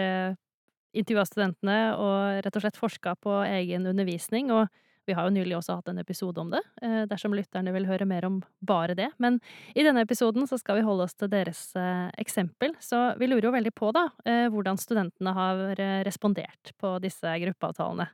intervjua 0.94 1.26
studentene 1.26 1.98
og 1.98 2.44
rett 2.46 2.56
og 2.56 2.62
slett 2.62 2.78
forska 2.80 3.16
på 3.20 3.44
egen 3.46 3.86
undervisning. 3.86 4.52
Og 4.52 4.68
vi 5.08 5.16
har 5.16 5.28
jo 5.28 5.34
nylig 5.38 5.56
også 5.58 5.78
hatt 5.78 5.88
en 5.92 6.02
episode 6.02 6.42
om 6.42 6.50
det, 6.52 6.62
eh, 6.84 7.04
dersom 7.10 7.36
lytterne 7.36 7.72
vil 7.76 7.88
høre 7.88 8.08
mer 8.10 8.28
om 8.28 8.42
bare 8.60 8.96
det. 8.98 9.08
Men 9.24 9.40
i 9.74 9.86
denne 9.86 10.04
episoden 10.04 10.48
så 10.50 10.60
skal 10.60 10.80
vi 10.80 10.86
holde 10.88 11.08
oss 11.08 11.16
til 11.16 11.32
deres 11.32 11.62
eh, 11.80 12.10
eksempel. 12.20 12.76
Så 12.84 13.00
vi 13.20 13.30
lurer 13.30 13.48
jo 13.48 13.56
veldig 13.56 13.74
på 13.78 13.94
da, 13.96 14.08
eh, 14.28 14.48
hvordan 14.52 14.80
studentene 14.82 15.34
har 15.38 15.64
respondert 16.08 16.74
på 16.82 16.98
disse 17.04 17.38
gruppeavtalene. 17.44 18.10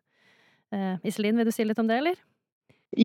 Iselin, 1.06 1.38
vil 1.38 1.46
du 1.46 1.54
si 1.54 1.66
litt 1.66 1.78
om 1.78 1.86
det, 1.86 2.00
eller? 2.02 2.16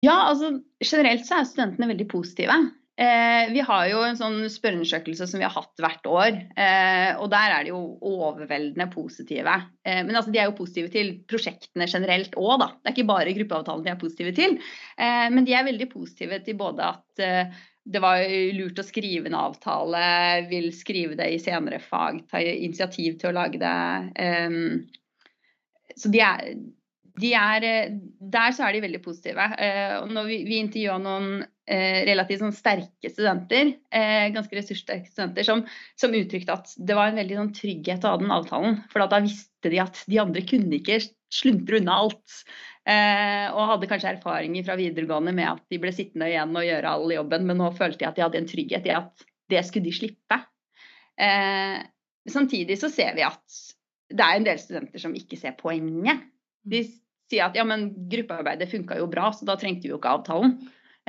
Ja, 0.00 0.30
altså 0.30 0.54
generelt 0.80 1.26
så 1.28 1.40
er 1.40 1.49
studentene 1.49 1.90
veldig 1.90 2.07
positive. 2.09 2.54
Eh, 2.99 3.52
vi 3.52 3.62
har 3.62 3.85
jo 3.87 4.00
en 4.02 4.17
sånn 4.19 4.40
spørreundersøkelse 4.50 5.28
som 5.31 5.38
vi 5.38 5.45
har 5.47 5.55
hatt 5.55 5.83
hvert 5.85 6.07
år, 6.11 6.38
eh, 6.59 7.12
og 7.23 7.28
der 7.31 7.52
er 7.55 7.62
de 7.62 7.71
jo 7.71 7.83
overveldende 8.02 8.88
positive. 8.90 9.52
Eh, 9.87 10.00
men 10.02 10.17
altså, 10.19 10.33
de 10.35 10.40
er 10.43 10.49
jo 10.49 10.57
positive 10.59 10.90
til 10.90 11.12
prosjektene 11.31 11.87
generelt 11.87 12.33
òg, 12.35 12.57
da. 12.59 12.67
Det 12.75 12.90
er 12.90 12.97
ikke 12.97 13.11
bare 13.12 13.35
gruppeavtalen 13.37 13.85
de 13.85 13.93
er 13.93 14.00
positive 14.00 14.33
til. 14.35 14.57
Eh, 14.99 15.28
men 15.31 15.47
de 15.47 15.55
er 15.55 15.69
veldig 15.69 15.87
positive 15.93 16.40
til 16.43 16.57
både 16.59 16.88
at 16.88 17.23
eh, 17.23 17.61
det 17.88 18.02
var 18.02 18.25
lurt 18.57 18.83
å 18.83 18.85
skrive 18.85 19.31
en 19.31 19.37
avtale, 19.38 20.00
vil 20.50 20.67
skrive 20.75 21.14
det 21.21 21.28
i 21.37 21.38
senere 21.40 21.78
fag, 21.78 22.25
ta 22.33 22.40
initiativ 22.43 23.21
til 23.21 23.31
å 23.31 23.37
lage 23.37 23.61
det. 23.62 23.76
Eh, 24.25 25.95
så 25.95 26.11
de 26.11 26.25
er, 26.26 26.50
de 27.23 27.31
er, 27.45 27.69
der 28.35 28.59
så 28.59 28.67
er 28.67 28.75
de 28.75 28.83
veldig 28.88 29.02
positive. 29.07 29.47
Og 30.02 30.11
når 30.11 30.28
vi, 30.33 30.40
vi 30.50 30.59
intervjua 30.64 30.99
noen 31.02 31.31
relativt 32.09 32.41
sånn 32.41 32.55
sterke 32.57 33.11
studenter, 33.13 33.75
eh, 33.93 34.29
ganske 34.33 34.57
ressurssterke 34.57 35.11
studenter, 35.11 35.45
som, 35.45 35.65
som, 36.01 36.15
uttrykte 36.17 36.55
at 36.55 36.73
det 36.77 36.97
var 36.97 37.11
en 37.11 37.21
veldig 37.21 37.39
sånn 37.41 37.53
trygghet 37.57 38.07
å 38.07 38.15
ha 38.15 38.21
den 38.23 38.33
avtalen. 38.33 38.79
For 38.93 39.05
da 39.05 39.21
visste 39.25 39.73
de 39.73 39.83
at 39.83 40.01
de 40.09 40.21
andre 40.23 40.45
kunne 40.49 40.79
ikke 40.79 41.01
sluntre 41.35 41.83
unna 41.83 41.99
alt. 42.05 42.39
Eh, 42.89 43.47
og 43.53 43.75
hadde 43.75 43.89
kanskje 43.91 44.15
erfaringer 44.15 44.65
fra 44.65 44.79
videregående 44.81 45.35
med 45.37 45.51
at 45.51 45.65
de 45.69 45.81
ble 45.83 45.93
sittende 45.93 46.31
igjen 46.31 46.57
og 46.57 46.65
gjøre 46.65 46.95
all 46.95 47.13
jobben, 47.13 47.45
men 47.51 47.61
nå 47.61 47.69
følte 47.77 48.01
de 48.01 48.09
at 48.09 48.17
de 48.17 48.25
hadde 48.25 48.41
en 48.41 48.49
trygghet 48.49 48.89
i 48.89 48.95
at 48.97 49.27
det 49.53 49.65
skulle 49.69 49.91
de 49.91 49.97
slippe. 49.97 50.39
Eh, 51.21 51.77
samtidig 52.33 52.79
så 52.81 52.89
ser 52.93 53.13
vi 53.19 53.27
at 53.27 53.61
det 54.09 54.25
er 54.25 54.39
en 54.39 54.49
del 54.49 54.61
studenter 54.61 55.03
som 55.03 55.17
ikke 55.17 55.37
ser 55.37 55.57
poenget. 55.59 56.25
De 56.65 56.81
sier 57.29 57.45
at 57.45 57.57
ja, 57.59 57.65
men 57.69 57.91
gruppearbeidet 58.09 58.71
funka 58.73 58.97
jo 59.01 59.09
bra, 59.11 59.29
så 59.37 59.45
da 59.49 59.59
trengte 59.61 59.85
vi 59.85 59.93
jo 59.93 60.01
ikke 60.01 60.15
avtalen. 60.17 60.57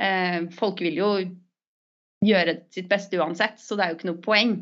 Eh, 0.00 0.40
folk 0.56 0.80
vil 0.80 0.98
jo 1.00 1.10
gjøre 2.24 2.56
sitt 2.72 2.88
beste 2.90 3.18
uansett, 3.20 3.60
så 3.60 3.76
det 3.76 3.84
er 3.84 3.92
jo 3.92 3.98
ikke 3.98 4.10
noe 4.10 4.22
poeng. 4.24 4.56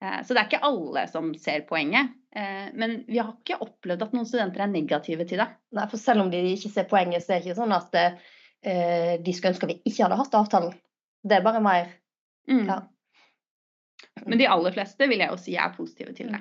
Eh, 0.00 0.20
så 0.24 0.34
det 0.34 0.42
er 0.42 0.48
ikke 0.48 0.66
alle 0.68 1.06
som 1.12 1.32
ser 1.40 1.64
poenget. 1.68 2.12
Eh, 2.36 2.68
men 2.78 3.00
vi 3.08 3.18
har 3.20 3.32
ikke 3.34 3.60
opplevd 3.64 4.06
at 4.06 4.14
noen 4.16 4.28
studenter 4.28 4.64
er 4.64 4.72
negative 4.72 5.26
til 5.28 5.42
det. 5.42 5.48
Nei, 5.76 5.88
for 5.90 6.00
selv 6.00 6.24
om 6.24 6.30
de 6.32 6.42
ikke 6.54 6.72
ser 6.72 6.88
poenget, 6.90 7.24
så 7.24 7.34
er 7.34 7.40
det 7.40 7.50
ikke 7.50 7.60
sånn 7.62 7.76
at 7.76 7.98
eh, 8.00 9.16
de 9.20 9.34
skulle 9.34 9.54
ønske 9.54 9.70
vi 9.70 9.80
ikke 9.82 10.04
hadde 10.04 10.20
hatt 10.20 10.38
avtalen. 10.38 10.76
Det 11.24 11.38
er 11.38 11.46
bare 11.46 11.64
mer 11.64 11.96
Mm. 12.48 12.64
Ja. 12.66 12.80
Men 14.24 14.38
de 14.40 14.46
aller 14.48 14.72
fleste 14.74 15.06
vil 15.06 15.20
jeg 15.22 15.30
jo 15.30 15.36
si 15.38 15.52
er 15.60 15.74
positive 15.76 16.14
til 16.16 16.32
det. 16.32 16.40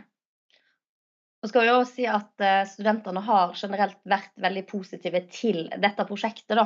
Og 1.44 1.52
skal 1.52 1.68
vi 1.68 1.74
også 1.74 1.92
si 1.92 2.06
at 2.10 2.44
studentene 2.72 3.22
har 3.28 3.52
generelt 3.60 4.00
vært 4.10 4.32
veldig 4.42 4.64
positive 4.72 5.22
til 5.30 5.68
dette 5.84 6.06
prosjektet. 6.08 6.56
da. 6.58 6.64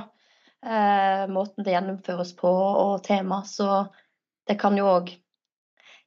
Eh, 0.63 1.27
måten 1.27 1.65
det 1.65 1.73
gjennomføres 1.75 2.35
på 2.39 2.49
og 2.49 3.03
tema. 3.03 3.41
Så 3.43 3.67
det 4.47 4.55
kan 4.61 4.77
jo 4.79 4.87
òg 4.87 5.11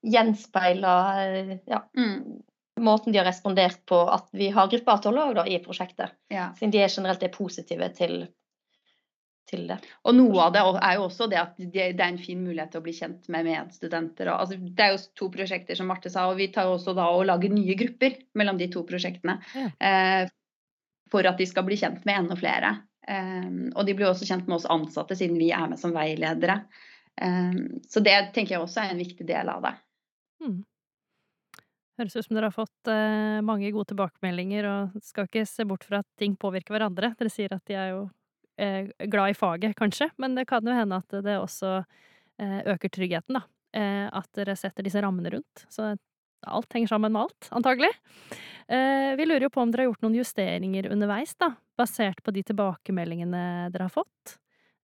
gjenspeile 0.06 0.94
eh, 1.24 1.58
ja, 1.66 1.82
Mm. 1.96 2.40
måten 2.80 3.12
de 3.12 3.18
har 3.18 3.26
respondert 3.28 3.86
på 3.86 3.98
at 4.12 4.28
vi 4.32 4.50
har 4.52 4.68
gruppeavtale 4.68 5.22
også, 5.22 5.34
da, 5.34 5.46
i 5.48 5.58
prosjektet. 5.64 6.16
Ja. 6.32 6.50
Siden 6.56 6.72
de 6.72 6.82
er 6.84 6.92
generelt 6.92 7.22
er 7.22 7.32
positive 7.32 7.88
til, 7.96 8.26
til 9.48 9.66
det. 9.68 9.78
Og 10.04 10.14
noe 10.14 10.42
av 10.44 10.52
det 10.52 10.62
er 10.62 10.96
jo 10.98 11.06
også 11.08 11.28
det 11.32 11.40
at 11.40 11.54
det, 11.56 11.90
det 11.96 12.00
er 12.04 12.08
en 12.08 12.20
fin 12.20 12.42
mulighet 12.44 12.72
til 12.72 12.80
å 12.80 12.86
bli 12.86 12.96
kjent 12.96 13.28
med 13.32 13.48
medstudenter. 13.48 14.28
Og, 14.32 14.40
altså, 14.40 14.56
det 14.60 14.84
er 14.84 14.92
jo 14.92 15.04
to 15.16 15.30
prosjekter, 15.32 15.76
som 15.78 15.88
Marte 15.88 16.12
sa, 16.12 16.28
og 16.30 16.36
vi 16.40 16.48
tar 16.52 16.68
jo 16.68 16.76
også 16.76 16.96
da 16.96 17.08
og 17.12 17.26
lager 17.28 17.52
nye 17.52 17.76
grupper 17.80 18.20
mellom 18.36 18.60
de 18.60 18.68
to 18.72 18.84
prosjektene. 18.88 19.38
Ja. 19.56 19.70
Eh, 19.80 20.28
for 21.12 21.26
at 21.28 21.38
de 21.38 21.46
skal 21.46 21.64
bli 21.64 21.76
kjent 21.78 22.04
med 22.04 22.18
enda 22.18 22.36
flere. 22.36 22.76
Eh, 23.06 23.50
og 23.74 23.86
de 23.86 23.94
blir 23.96 24.10
også 24.10 24.28
kjent 24.28 24.48
med 24.48 24.58
oss 24.58 24.70
ansatte, 24.70 25.16
siden 25.18 25.38
vi 25.40 25.52
er 25.54 25.68
med 25.70 25.80
som 25.80 25.94
veiledere. 25.94 26.60
Eh, 27.16 27.60
så 27.88 28.02
det 28.04 28.16
tenker 28.36 28.56
jeg 28.56 28.64
også 28.64 28.82
er 28.82 28.94
en 28.94 29.02
viktig 29.02 29.26
del 29.28 29.52
av 29.52 29.62
det. 29.66 29.76
Mm. 30.44 30.64
Høres 31.96 32.16
ut 32.18 32.26
som 32.26 32.36
dere 32.36 32.50
har 32.50 32.56
fått 32.56 32.90
eh, 32.92 33.38
mange 33.46 33.70
gode 33.72 33.88
tilbakemeldinger, 33.94 34.68
og 34.68 35.04
skal 35.04 35.28
ikke 35.30 35.46
se 35.48 35.64
bort 35.68 35.86
fra 35.88 36.02
at 36.02 36.08
ting 36.20 36.36
påvirker 36.36 36.76
hverandre. 36.76 37.14
Dere 37.16 37.32
sier 37.32 37.54
at 37.56 37.64
de 37.70 37.78
er 37.78 37.94
jo 37.94 38.02
eh, 38.60 38.90
glad 39.08 39.32
i 39.32 39.38
faget, 39.38 39.76
kanskje, 39.78 40.10
men 40.20 40.36
det 40.36 40.44
kan 40.50 40.66
jo 40.66 40.76
hende 40.76 40.98
at 41.00 41.16
det 41.24 41.38
også 41.40 41.78
eh, 41.80 42.60
øker 42.74 42.92
tryggheten, 42.92 43.40
da. 43.40 43.46
At 43.76 44.30
dere 44.32 44.54
setter 44.56 44.86
disse 44.86 45.00
rammene 45.04 45.28
rundt. 45.34 45.66
Så 45.68 45.90
alt 46.46 46.72
henger 46.72 46.88
sammen 46.88 47.12
med 47.12 47.22
alt, 47.22 47.48
antagelig. 47.50 47.90
Eh, 48.68 49.16
vi 49.16 49.26
lurer 49.26 49.46
jo 49.46 49.50
på 49.50 49.62
om 49.62 49.70
dere 49.70 49.84
har 49.84 49.92
gjort 49.92 50.02
noen 50.02 50.18
justeringer 50.18 50.88
underveis, 50.90 51.36
da, 51.38 51.52
basert 51.78 52.22
på 52.24 52.34
de 52.34 52.42
tilbakemeldingene 52.48 53.42
dere 53.74 53.86
har 53.86 53.94
fått. 53.94 54.38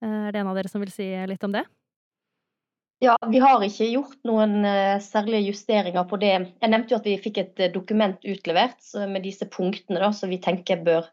Eh, 0.05 0.29
er 0.29 0.35
det 0.35 0.43
en 0.43 0.51
av 0.53 0.59
dere 0.59 0.71
som 0.71 0.83
vil 0.83 0.93
si 0.95 1.09
litt 1.27 1.47
om 1.47 1.55
det? 1.55 1.65
Ja, 3.03 3.17
vi 3.27 3.41
har 3.43 3.65
ikke 3.67 3.89
gjort 3.91 4.21
noen 4.29 4.61
uh, 4.63 5.01
særlige 5.03 5.49
justeringer 5.49 6.05
på 6.07 6.21
det. 6.23 6.37
Jeg 6.63 6.71
nevnte 6.71 6.95
jo 6.95 7.01
at 7.01 7.09
vi 7.09 7.17
fikk 7.19 7.41
et 7.41 7.63
dokument 7.75 8.21
utlevert 8.23 8.93
med 9.11 9.25
disse 9.27 9.49
punktene 9.51 9.99
da, 9.99 10.13
som 10.15 10.31
vi 10.31 10.39
tenker 10.39 10.85
bør 10.87 11.09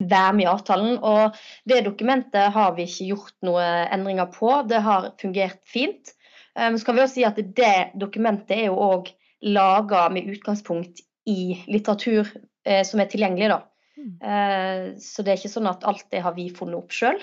være 0.00 0.30
med 0.32 0.46
i 0.46 0.48
avtalen. 0.48 0.96
Og 1.04 1.36
det 1.68 1.82
dokumentet 1.84 2.54
har 2.54 2.72
vi 2.78 2.86
ikke 2.88 3.10
gjort 3.10 3.36
noen 3.44 3.92
endringer 3.92 4.32
på. 4.32 4.48
Det 4.72 4.80
har 4.88 5.10
fungert 5.20 5.60
fint. 5.68 6.14
Men 6.56 6.80
så 6.80 6.88
kan 6.88 6.96
vi 6.96 7.04
også 7.04 7.18
si 7.18 7.28
at 7.28 7.36
det 7.60 7.74
dokumentet 8.00 8.56
er 8.56 8.70
jo 8.70 8.80
òg 8.80 9.12
laga 9.44 10.06
med 10.12 10.30
utgangspunkt 10.32 11.02
i 11.28 11.56
litteratur 11.66 12.28
eh, 12.66 12.82
som 12.86 13.02
er 13.02 13.10
tilgjengelig, 13.12 13.50
da. 13.54 13.62
Mm. 13.96 14.98
så 15.00 15.24
det 15.24 15.32
er 15.32 15.38
ikke 15.40 15.48
sånn 15.48 15.66
at 15.70 15.84
alt 15.88 16.04
det 16.12 16.20
har 16.20 16.34
vi 16.36 16.50
funnet 16.52 16.76
opp 16.76 16.92
sjøl. 16.92 17.16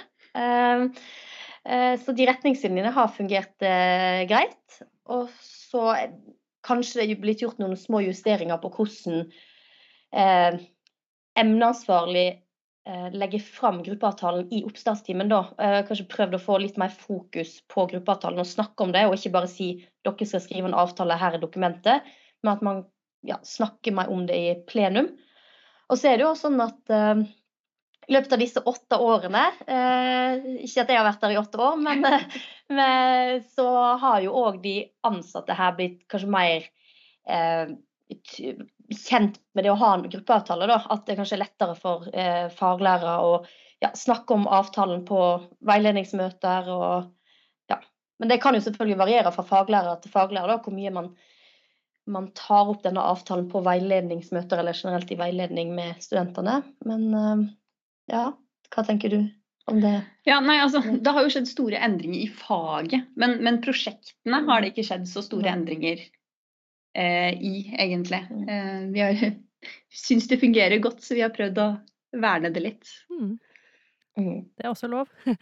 Eh, 1.64 1.96
så 2.00 2.16
de 2.16 2.28
retningslinjene 2.28 2.92
har 2.96 3.12
fungert 3.16 3.64
eh, 3.66 4.24
greit. 4.30 4.80
Og 5.14 5.30
så 5.44 5.94
kanskje 6.64 7.02
det 7.02 7.08
er 7.08 7.22
blitt 7.24 7.44
gjort 7.44 7.60
noen 7.62 7.76
små 7.80 8.04
justeringer 8.04 8.60
på 8.62 8.72
hvordan 8.76 9.26
eh, 10.16 10.60
emneansvarlig 11.40 12.28
eh, 12.88 13.10
legger 13.14 13.40
fram 13.40 13.82
gruppeavtalen 13.84 14.48
i 14.54 14.64
oppstartstimen. 14.68 15.30
da. 15.30 15.44
Eh, 15.58 15.80
kanskje 15.88 16.10
prøvd 16.12 16.38
å 16.38 16.42
få 16.42 16.58
litt 16.62 16.80
mer 16.82 16.94
fokus 16.94 17.60
på 17.72 17.88
gruppeavtalen 17.92 18.42
og 18.44 18.50
snakke 18.50 18.86
om 18.86 18.92
det, 18.96 19.06
og 19.08 19.16
ikke 19.18 19.36
bare 19.36 19.52
si 19.52 19.70
dere 20.06 20.28
skal 20.28 20.44
skrive 20.44 20.70
en 20.70 20.78
avtale, 20.78 21.20
her 21.20 21.38
i 21.38 21.44
dokumentet, 21.44 22.10
men 22.44 22.54
at 22.56 22.66
man 22.66 22.84
ja, 23.24 23.40
snakker 23.44 23.96
mer 23.96 24.12
om 24.12 24.26
det 24.28 24.36
i 24.36 24.58
plenum. 24.68 25.14
Og 25.90 26.00
så 26.00 26.12
er 26.12 26.20
det 26.20 26.28
jo 26.28 26.36
sånn 26.38 26.60
at 26.64 26.94
eh, 26.94 27.24
i 28.04 28.14
løpet 28.18 28.36
av 28.36 28.42
disse 28.42 28.60
åtte 28.68 28.98
årene 29.00 29.44
Ikke 30.60 30.84
at 30.84 30.90
jeg 30.92 30.98
har 30.98 31.06
vært 31.08 31.22
der 31.24 31.36
i 31.36 31.38
åtte 31.40 31.60
år, 31.64 31.78
men, 31.80 32.04
men 32.76 33.44
så 33.56 33.68
har 34.02 34.20
jo 34.26 34.36
òg 34.44 34.60
de 34.64 34.76
ansatte 35.08 35.56
her 35.56 35.76
blitt 35.78 36.02
kanskje 36.12 36.32
mer 36.36 36.68
eh, 37.28 37.72
kjent 38.98 39.40
med 39.54 39.66
det 39.66 39.74
å 39.74 39.80
ha 39.80 39.92
en 39.96 40.06
gruppeavtale. 40.10 40.68
Da. 40.70 40.80
At 40.94 41.06
det 41.08 41.18
kanskje 41.20 41.38
er 41.38 41.44
lettere 41.46 41.76
for 41.80 42.08
eh, 42.14 42.48
faglærere 42.54 43.18
å 43.24 43.36
ja, 43.84 43.92
snakke 43.98 44.38
om 44.38 44.48
avtalen 44.48 45.04
på 45.08 45.20
veiledningsmøter. 45.68 46.72
Og, 46.74 47.12
ja. 47.72 47.80
Men 48.22 48.32
det 48.32 48.40
kan 48.44 48.56
jo 48.58 48.64
selvfølgelig 48.64 49.02
variere 49.02 49.36
fra 49.36 49.46
faglærer 49.48 50.02
til 50.04 50.14
faglærer 50.14 50.56
da, 50.56 50.60
hvor 50.64 50.76
mye 50.76 50.94
man, 50.96 51.12
man 52.10 52.32
tar 52.38 52.72
opp 52.72 52.84
denne 52.86 53.04
avtalen 53.14 53.50
på 53.52 53.64
veiledningsmøter 53.66 54.64
eller 54.64 54.78
generelt 54.78 55.12
i 55.12 55.20
veiledning 55.20 55.76
med 55.78 56.02
studentene. 56.04 56.62
Men 56.88 57.08
eh, 57.20 57.48
ja, 58.14 58.28
hva 58.74 58.88
tenker 58.88 59.14
du 59.14 59.22
om 59.72 59.80
det? 59.84 59.98
Ja, 60.28 60.40
nei, 60.44 60.58
altså, 60.64 60.82
Det 60.84 61.16
har 61.16 61.26
jo 61.26 61.32
skjedd 61.36 61.52
store 61.52 61.80
endringer 61.84 62.26
i 62.26 62.32
faget, 62.32 63.08
men, 63.20 63.38
men 63.44 63.62
prosjektene 63.64 64.44
har 64.48 64.64
det 64.64 64.74
ikke 64.74 64.88
skjedd 64.88 65.08
så 65.10 65.24
store 65.26 65.52
endringer 65.54 66.04
i, 66.94 67.74
egentlig. 67.80 68.22
Mm. 68.30 68.44
Eh, 68.50 68.92
vi 68.94 69.02
har 69.04 69.34
syns 70.06 70.28
det 70.28 70.38
fungerer 70.42 70.78
godt, 70.84 71.02
så 71.04 71.18
vi 71.18 71.26
har 71.26 71.34
prøvd 71.34 71.60
å 71.64 71.72
verne 72.22 72.52
det 72.54 72.64
litt. 72.64 72.94
Mm. 73.10 73.34
Mm. 74.18 74.44
Det 74.54 74.66
er 74.66 74.74
også 74.74 74.90
lov. 74.92 75.10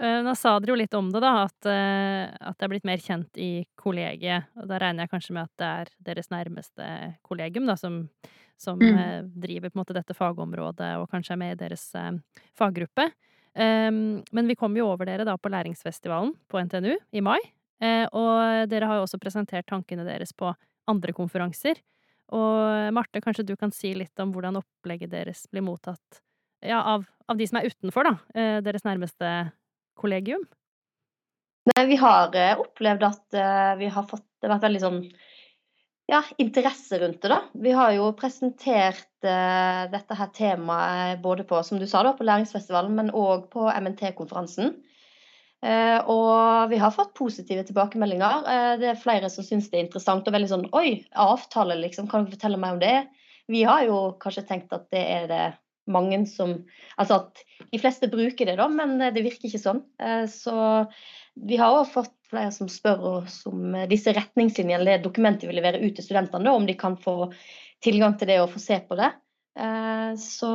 Eh, 0.00 0.22
nå 0.24 0.32
sa 0.32 0.54
dere 0.56 0.72
jo 0.72 0.78
litt 0.80 0.94
om 0.96 1.10
det, 1.12 1.20
da, 1.20 1.42
at, 1.44 1.66
eh, 1.68 2.30
at, 2.32 2.54
det 2.56 2.64
er 2.64 2.70
blitt 2.72 2.86
mer 2.88 3.02
kjent 3.04 3.36
i 3.36 3.66
kollegiet. 3.76 4.46
Og 4.56 4.70
da 4.70 4.78
regner 4.80 5.04
jeg 5.04 5.10
kanskje 5.12 5.34
med 5.36 5.44
at 5.44 5.60
det 5.60 5.66
er 5.68 5.90
deres 6.06 6.30
nærmeste 6.32 6.86
kollegium 7.20 7.68
da, 7.68 7.74
som 7.76 8.06
som 8.60 8.80
mm. 8.80 8.96
Eh, 8.96 9.20
driver 9.44 9.68
på 9.68 9.76
en 9.76 9.80
måte 9.80 9.96
dette 9.96 10.16
fagområdet 10.16 10.88
og 11.00 11.06
kanskje 11.12 11.32
er 11.32 11.40
med 11.40 11.52
i 11.52 11.58
deres 11.60 11.84
eh, 11.96 12.16
faggruppe. 12.56 13.10
Men 13.60 14.48
vi 14.48 14.56
kom 14.56 14.76
jo 14.78 14.86
over 14.88 15.08
dere 15.08 15.24
da 15.28 15.34
på 15.36 15.50
Læringsfestivalen 15.52 16.32
på 16.48 16.60
NTNU 16.64 16.92
i 17.12 17.20
mai. 17.24 17.40
Og 18.14 18.68
dere 18.70 18.86
har 18.86 19.00
jo 19.00 19.06
også 19.08 19.18
presentert 19.20 19.66
tankene 19.68 20.06
deres 20.06 20.30
på 20.32 20.52
andre 20.90 21.14
konferanser. 21.16 21.80
Og 22.36 22.92
Marte, 22.94 23.22
kanskje 23.22 23.46
du 23.48 23.56
kan 23.58 23.72
si 23.74 23.92
litt 23.96 24.22
om 24.22 24.32
hvordan 24.34 24.60
opplegget 24.60 25.10
deres 25.12 25.46
blir 25.50 25.64
mottatt 25.66 26.20
ja, 26.62 26.78
av, 26.78 27.04
av, 27.26 27.36
de 27.38 27.48
som 27.48 27.58
er 27.58 27.70
utenfor, 27.72 28.06
da, 28.06 28.14
uh, 28.36 28.58
deres 28.64 28.86
nærmeste 28.86 29.30
kollegium? 29.98 30.44
Nei, 31.72 31.84
vi 31.90 31.98
har 32.00 32.36
opplevd 32.60 33.06
at 33.08 33.36
uh, 33.36 33.74
vi 33.80 33.90
har 33.92 34.06
fått 34.08 34.26
Det 34.40 34.48
har 34.48 34.56
vært 34.56 34.68
veldig 34.70 34.80
sånn 34.80 35.00
ja, 36.10 36.22
interesse 36.42 36.98
rundt 36.98 37.20
det. 37.22 37.28
da. 37.28 37.40
Vi 37.52 37.72
har 37.76 37.92
jo 37.94 38.08
presentert 38.18 39.26
uh, 39.26 39.86
dette 39.92 40.16
her 40.18 40.30
temaet 40.34 41.20
både 41.22 41.44
på 41.46 41.60
som 41.66 41.78
du 41.78 41.86
sa 41.90 42.02
da, 42.06 42.14
på 42.16 42.26
Læringsfestivalen, 42.26 42.96
men 42.96 43.12
òg 43.14 43.50
på 43.52 43.68
MNT-konferansen. 43.68 44.74
Uh, 45.60 46.00
og 46.08 46.70
vi 46.70 46.78
har 46.80 46.94
fått 46.94 47.12
positive 47.18 47.64
tilbakemeldinger. 47.68 48.46
Uh, 48.46 48.74
det 48.80 48.92
er 48.92 49.00
flere 49.00 49.28
som 49.32 49.44
syns 49.44 49.68
det 49.68 49.80
er 49.80 49.86
interessant 49.86 50.28
og 50.28 50.36
veldig 50.36 50.52
sånn 50.52 50.68
Oi, 50.76 51.02
avtale, 51.12 51.76
liksom. 51.82 52.08
Kan 52.08 52.24
du 52.24 52.32
fortelle 52.32 52.60
meg 52.60 52.76
om 52.78 52.80
det? 52.82 52.94
Vi 53.50 53.64
har 53.68 53.84
jo 53.88 53.98
kanskje 54.22 54.46
tenkt 54.48 54.72
at 54.72 54.88
det 54.94 55.02
er 55.04 55.26
det 55.28 55.44
mange 55.90 56.22
som 56.30 56.52
Altså 57.02 57.16
at 57.18 57.40
de 57.72 57.80
fleste 57.82 58.08
bruker 58.12 58.46
det, 58.46 58.56
da, 58.60 58.68
men 58.70 59.00
det 59.00 59.24
virker 59.24 59.48
ikke 59.48 59.62
sånn. 59.62 59.80
så 60.30 60.86
vi 61.34 61.58
har 61.60 61.74
òg 61.74 61.88
fått 61.90 62.14
flere 62.30 62.52
som 62.54 62.68
spør 62.70 63.02
oss 63.16 63.40
om 63.50 63.74
eh, 63.74 63.88
disse 63.90 64.14
retningslinjene 64.14 64.78
eller 64.80 65.02
dokumentet 65.04 65.48
vi 65.50 65.56
leverer 65.56 65.82
ut 65.82 65.96
til 65.96 66.06
studentene, 66.06 66.52
om 66.52 66.66
de 66.66 66.76
kan 66.78 66.96
få 67.00 67.32
tilgang 67.84 68.16
til 68.18 68.30
det 68.30 68.40
og 68.42 68.52
få 68.54 68.62
se 68.62 68.80
på 68.86 68.98
det. 69.00 69.10
Eh, 69.58 70.12
så 70.20 70.52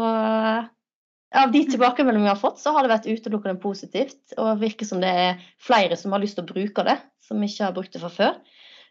av 1.35 1.51
de 1.53 1.61
tilbakemeldingene 1.67 2.29
vi 2.29 2.33
har 2.33 2.39
fått, 2.41 2.59
så 2.61 2.73
har 2.75 2.85
det 2.85 2.93
vært 2.93 3.07
utelukkende 3.09 3.61
positivt. 3.61 4.19
Og 4.37 4.53
det 4.53 4.63
virker 4.63 4.87
som 4.87 5.01
det 5.03 5.11
er 5.11 5.41
flere 5.61 5.97
som 5.99 6.15
har 6.15 6.23
lyst 6.23 6.39
til 6.39 6.45
å 6.45 6.51
bruke 6.51 6.85
det, 6.87 6.97
som 7.25 7.43
ikke 7.43 7.67
har 7.67 7.75
brukt 7.75 7.95
det 7.95 8.01
fra 8.03 8.11
før. 8.13 8.37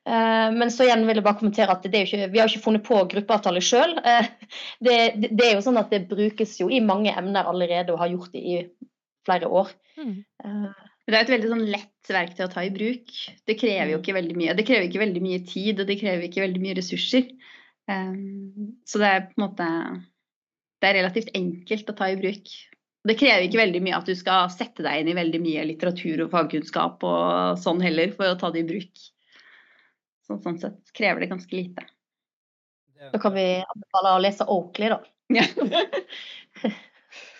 Eh, 0.05 0.49
men 0.53 0.73
så 0.73 0.85
igjen 0.85 1.07
vil 1.09 1.17
jeg 1.21 1.25
bare 1.25 1.41
kommentere 1.41 1.73
at 1.73 1.87
ikke, 1.89 2.29
vi 2.33 2.41
har 2.41 2.51
ikke 2.51 2.65
funnet 2.67 2.85
på 2.85 3.01
gruppeavtale 3.15 3.63
sjøl. 3.65 3.97
Det, 4.85 4.97
det, 5.25 5.45
er 5.47 5.55
jo 5.55 5.65
sånn 5.65 5.81
at 5.81 5.93
det 5.95 6.05
brukes 6.11 6.59
jo 6.61 6.69
i 6.69 6.83
mange 6.85 7.15
emner 7.17 7.49
allerede 7.49 7.95
og 7.95 8.03
har 8.03 8.13
gjort 8.13 8.35
det 8.37 8.43
i 8.45 8.57
flere 9.25 9.49
år. 9.49 9.71
Mm. 9.97 10.17
Det 11.05 11.17
er 11.17 11.23
et 11.23 11.33
veldig 11.33 11.51
sånn 11.53 11.69
lett 11.73 12.13
verktøy 12.13 12.45
å 12.45 12.53
ta 12.53 12.65
i 12.65 12.73
bruk. 12.75 13.13
Det 13.49 13.57
krever 13.61 13.95
jo 13.95 14.01
mm. 14.01 14.05
ikke 14.05 14.17
veldig 14.19 14.37
mye. 14.41 14.57
Det 14.59 14.67
krever 14.69 14.89
ikke 14.89 15.05
veldig 15.05 15.23
mye 15.25 15.45
tid, 15.49 15.81
og 15.81 15.89
det 15.89 16.01
krever 16.01 16.29
ikke 16.29 16.45
veldig 16.45 16.65
mye 16.65 16.77
ressurser. 16.81 17.31
Så 17.85 19.01
det 19.01 19.09
er 19.09 19.27
på 19.29 19.37
en 19.37 19.45
måte 19.45 19.67
Det 20.85 20.91
er 20.91 20.99
relativt 20.99 21.31
enkelt 21.33 21.89
å 21.89 21.97
ta 21.97 22.11
i 22.13 22.17
bruk. 22.21 22.51
Det 23.09 23.17
krever 23.17 23.47
ikke 23.47 23.61
veldig 23.61 23.81
mye 23.87 23.97
at 23.97 24.09
du 24.09 24.13
skal 24.17 24.51
sette 24.53 24.85
deg 24.85 25.01
inn 25.01 25.11
i 25.15 25.17
veldig 25.17 25.41
mye 25.41 25.65
litteratur 25.71 26.27
og 26.27 26.33
fagkunnskap 26.33 27.05
og 27.09 27.61
sånn 27.61 27.81
heller, 27.85 28.13
for 28.13 28.29
å 28.29 28.37
ta 28.41 28.51
det 28.53 28.67
i 28.67 28.69
bruk. 28.69 29.05
Så, 30.25 30.37
sånn 30.45 30.61
sett 30.61 30.93
krever 30.97 31.25
det 31.25 31.31
ganske 31.33 31.57
lite. 31.57 31.87
Da 33.13 33.21
kan 33.21 33.33
vi 33.33 33.47
anbefale 33.61 34.13
å 34.13 34.21
lese 34.21 34.47
Oakley, 34.49 34.93
da. 34.93 35.01
Ja. 35.33 35.45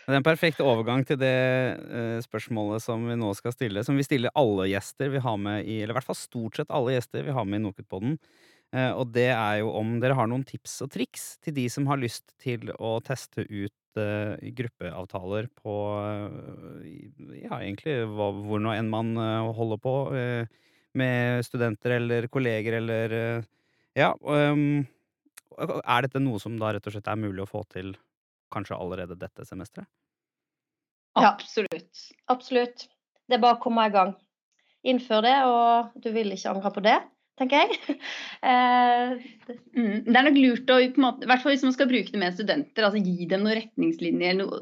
Det 0.05 0.13
er 0.13 0.19
en 0.19 0.25
perfekt 0.25 0.61
overgang 0.61 1.05
til 1.09 1.17
det 1.21 1.37
uh, 1.81 2.21
spørsmålet 2.25 2.85
som 2.85 3.05
vi 3.09 3.17
nå 3.17 3.31
skal 3.37 3.55
stille, 3.55 3.85
som 3.85 3.97
vi 3.97 4.05
stiller 4.05 4.33
alle 4.37 4.67
gjester 4.69 5.13
vi 5.13 5.21
har 5.25 5.39
med 5.41 5.65
i 5.65 5.79
Eller 5.83 5.95
i 5.95 5.99
hvert 5.99 6.09
fall 6.09 6.19
stort 6.19 6.61
sett 6.61 6.73
alle 6.73 6.97
gjester 6.97 7.25
vi 7.25 7.37
har 7.37 7.49
med 7.49 7.61
i 7.61 7.65
Nokutpodden. 7.65 8.19
Uh, 8.75 8.91
og 8.99 9.13
det 9.15 9.29
er 9.31 9.61
jo 9.61 9.71
om 9.79 9.97
dere 10.03 10.17
har 10.19 10.27
noen 10.31 10.43
tips 10.47 10.81
og 10.83 10.91
triks 10.97 11.37
til 11.45 11.55
de 11.55 11.69
som 11.71 11.87
har 11.87 12.01
lyst 12.01 12.35
til 12.43 12.73
å 12.75 12.97
teste 13.07 13.45
ut 13.47 14.01
uh, 14.01 14.35
gruppeavtaler 14.59 15.47
på 15.61 15.77
Ja, 17.39 17.61
egentlig 17.61 18.01
hvor 18.11 18.63
nå 18.63 18.75
enn 18.75 18.91
man 18.91 19.15
holder 19.55 19.81
på, 19.83 19.95
med 20.99 21.47
studenter 21.47 21.99
eller 22.01 22.29
kolleger 22.33 22.81
eller 22.81 23.17
Ja. 23.95 24.11
Um, 24.27 24.83
er 25.55 26.07
dette 26.07 26.19
noe 26.19 26.41
som 26.43 26.57
da 26.59 26.73
rett 26.75 26.87
og 26.91 26.97
slett 26.97 27.11
er 27.11 27.21
mulig 27.21 27.45
å 27.45 27.51
få 27.51 27.63
til 27.71 27.95
kanskje 28.55 28.79
allerede 28.79 29.15
dette 29.19 29.47
semesteret? 29.47 29.87
Ja, 31.15 31.31
absolutt. 31.31 32.09
Absolutt. 32.27 32.89
Det 33.29 33.37
er 33.37 33.43
bare 33.43 33.59
å 33.59 33.63
komme 33.63 33.87
i 33.87 33.93
gang. 33.95 34.17
Innfør 34.85 35.23
det, 35.25 35.37
og 35.49 35.95
du 36.03 36.11
vil 36.13 36.35
ikke 36.35 36.51
angre 36.51 36.73
på 36.75 36.83
det, 36.85 36.97
tenker 37.41 37.65
jeg. 37.65 37.97
eh, 38.51 39.15
mm, 39.75 40.07
det 40.07 40.15
er 40.15 40.27
nok 40.29 40.39
lurt 40.39 40.73
å, 40.73 40.79
i 40.83 40.91
hvert 40.95 41.43
fall 41.43 41.55
hvis 41.55 41.67
man 41.67 41.75
skal 41.77 41.91
bruke 41.91 42.15
det 42.15 42.21
med 42.21 42.37
studenter, 42.37 42.87
altså 42.87 43.03
gi 43.03 43.29
dem 43.31 43.45
noen 43.47 43.59
retningslinjer, 43.61 44.39
noe, 44.41 44.61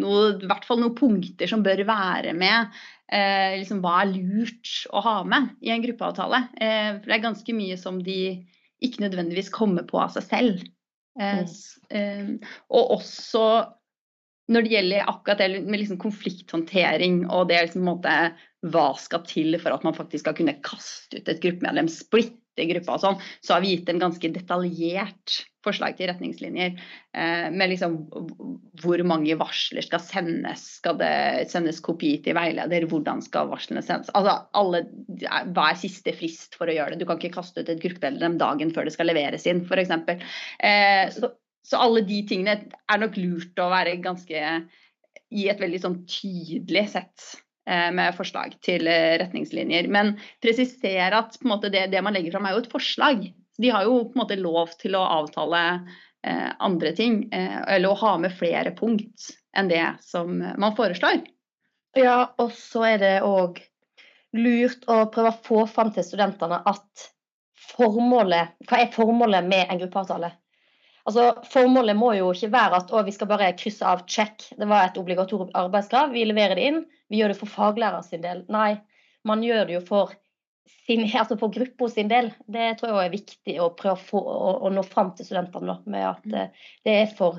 noe, 0.00 0.26
i 0.34 0.50
hvert 0.50 0.68
fall 0.68 0.82
noen 0.82 0.96
punkter 0.98 1.50
som 1.50 1.64
bør 1.66 1.84
være 1.88 2.34
med. 2.36 2.76
Eh, 3.12 3.58
liksom, 3.60 3.82
hva 3.84 4.00
er 4.02 4.14
lurt 4.16 4.74
å 4.90 5.04
ha 5.04 5.16
med 5.28 5.52
i 5.64 5.72
en 5.74 5.84
gruppeavtale? 5.84 6.42
Eh, 6.58 6.92
for 6.98 7.06
det 7.06 7.18
er 7.18 7.26
ganske 7.28 7.56
mye 7.56 7.78
som 7.80 8.00
de 8.02 8.20
ikke 8.84 9.06
nødvendigvis 9.06 9.52
kommer 9.54 9.86
på 9.88 10.00
av 10.02 10.16
seg 10.16 10.30
selv. 10.30 10.68
Eh, 11.20 11.44
Mm. 11.86 12.40
og 12.74 12.88
også 12.96 13.42
når 14.50 14.64
det 14.66 14.72
gjelder 14.72 15.10
akkurat 15.10 15.38
det 15.38 15.60
med 15.66 15.80
liksom 15.80 15.98
konflikthåndtering 16.02 17.24
og 17.30 17.48
det 17.50 17.60
liksom, 17.66 17.86
måte, 17.86 18.14
hva 18.72 18.88
skal 19.00 19.24
til 19.28 19.56
for 19.62 19.74
at 19.74 19.84
man 19.86 19.96
faktisk 19.96 20.24
skal 20.24 20.36
kunne 20.38 20.58
kaste 20.64 21.20
ut 21.20 21.30
et 21.30 21.42
gruppemedlem, 21.42 21.90
splitte 21.92 22.66
gruppa 22.70 22.96
og 22.96 23.02
sånn, 23.02 23.20
så 23.44 23.56
har 23.56 23.64
vi 23.64 23.74
gitt 23.74 23.90
en 23.92 24.00
ganske 24.00 24.30
detaljert 24.32 25.42
forslag 25.66 25.96
til 25.98 26.08
retningslinjer. 26.10 26.76
Eh, 27.16 27.48
med 27.52 27.72
liksom 27.72 27.98
hvor 28.82 29.02
mange 29.08 29.36
varsler 29.38 29.84
skal 29.84 30.02
sendes, 30.04 30.64
skal 30.78 30.98
det 31.00 31.48
sendes 31.52 31.82
kopi 31.84 32.14
til 32.24 32.36
veileder, 32.38 32.86
hvordan 32.90 33.22
skal 33.24 33.50
varslene 33.52 33.84
sendes. 33.84 34.12
Altså 34.16 34.38
alle, 34.56 34.84
hva 35.52 35.70
er 35.70 35.80
siste 35.80 36.14
frist 36.16 36.56
for 36.58 36.70
å 36.70 36.76
gjøre 36.76 36.94
det? 36.94 37.02
Du 37.02 37.08
kan 37.08 37.20
ikke 37.20 37.36
kaste 37.38 37.62
ut 37.62 37.72
et 37.72 37.82
gruppemedlem 37.82 38.38
dagen 38.40 38.72
før 38.74 38.88
det 38.88 38.96
skal 38.96 39.10
leveres 39.10 39.46
inn, 39.50 39.64
f.eks. 39.66 39.94
Eh, 40.64 41.04
så, 41.16 41.34
så 41.66 41.82
alle 41.82 42.06
de 42.08 42.22
tingene 42.28 42.60
er 42.64 43.02
nok 43.02 43.18
lurt 43.20 43.62
å 43.62 43.70
være 43.74 43.98
ganske 44.04 44.48
i 45.34 45.48
et 45.50 45.60
veldig 45.60 45.82
sånn 45.82 45.98
tydelig 46.08 46.86
sett 46.94 47.26
eh, 47.26 47.45
med 47.66 48.14
forslag 48.16 48.56
til 48.64 48.86
eh, 48.90 49.16
retningslinjer. 49.22 49.88
Men 49.92 50.14
presisere 50.44 51.22
at 51.22 51.38
måte, 51.46 51.70
det, 51.72 51.88
det 51.92 52.02
man 52.04 52.16
legger 52.16 52.36
fram 52.36 52.48
er 52.48 52.56
jo 52.56 52.64
et 52.64 52.72
forslag. 52.72 53.24
De 53.58 53.72
har 53.72 53.86
jo 53.86 54.02
på 54.04 54.16
en 54.16 54.22
måte 54.22 54.38
lov 54.40 54.74
til 54.80 54.96
å 54.98 55.04
avtale 55.20 55.62
eh, 56.26 56.50
andre 56.62 56.92
ting, 56.96 57.24
eh, 57.34 57.58
eller 57.76 57.92
å 57.92 58.00
ha 58.02 58.16
med 58.22 58.36
flere 58.36 58.74
punkt 58.76 59.30
enn 59.56 59.70
det 59.72 59.84
som 60.04 60.36
man 60.36 60.76
foreslår. 60.76 61.22
Ja, 61.96 62.34
og 62.42 62.52
så 62.52 62.84
er 62.90 62.98
det 63.00 63.14
òg 63.24 63.62
lurt 64.36 64.84
å 64.92 65.06
prøve 65.12 65.32
å 65.32 65.44
få 65.46 65.62
fram 65.70 65.94
til 65.94 66.04
studentene 66.04 66.60
at 66.68 67.06
formålet 67.72 68.52
Hva 68.68 68.82
er 68.82 68.92
formålet 68.92 69.46
med 69.48 69.70
en 69.72 69.80
gruppeavtale? 69.80 70.28
Altså, 71.06 71.26
Formålet 71.52 71.94
må 71.98 72.10
jo 72.16 72.32
ikke 72.34 72.50
være 72.50 72.80
at 72.82 72.92
å, 72.92 73.00
vi 73.06 73.14
skal 73.14 73.30
bare 73.30 73.52
krysse 73.58 73.86
av 73.86 74.04
check. 74.10 74.48
Det 74.58 74.66
var 74.66 74.88
et 74.88 74.98
obligatorisk 74.98 75.54
arbeidskrav, 75.54 76.12
vi 76.14 76.24
leverer 76.26 76.58
det 76.58 76.68
inn. 76.70 76.80
Vi 77.12 77.20
gjør 77.20 77.32
det 77.32 77.38
for 77.38 77.52
faglærer 77.52 78.02
sin 78.02 78.24
del. 78.24 78.42
Nei, 78.50 78.72
man 79.26 79.44
gjør 79.46 79.68
det 79.68 79.76
jo 79.76 79.82
for, 79.86 80.14
sin, 80.86 81.04
altså 81.20 81.38
for 81.38 81.54
gruppa 81.54 81.90
sin 81.92 82.10
del. 82.10 82.32
Det 82.50 82.72
tror 82.80 82.96
jeg 82.96 83.10
er 83.10 83.14
viktig 83.14 83.58
å 83.62 83.70
prøve 83.78 83.94
å, 83.94 84.06
få, 84.08 84.22
å, 84.22 84.54
å 84.66 84.72
nå 84.74 84.82
fram 84.86 85.12
til 85.14 85.28
studentene 85.28 85.78
med 85.86 86.08
at 86.08 86.26
eh, 86.32 86.72
det 86.86 86.96
er 87.04 87.12
for, 87.18 87.38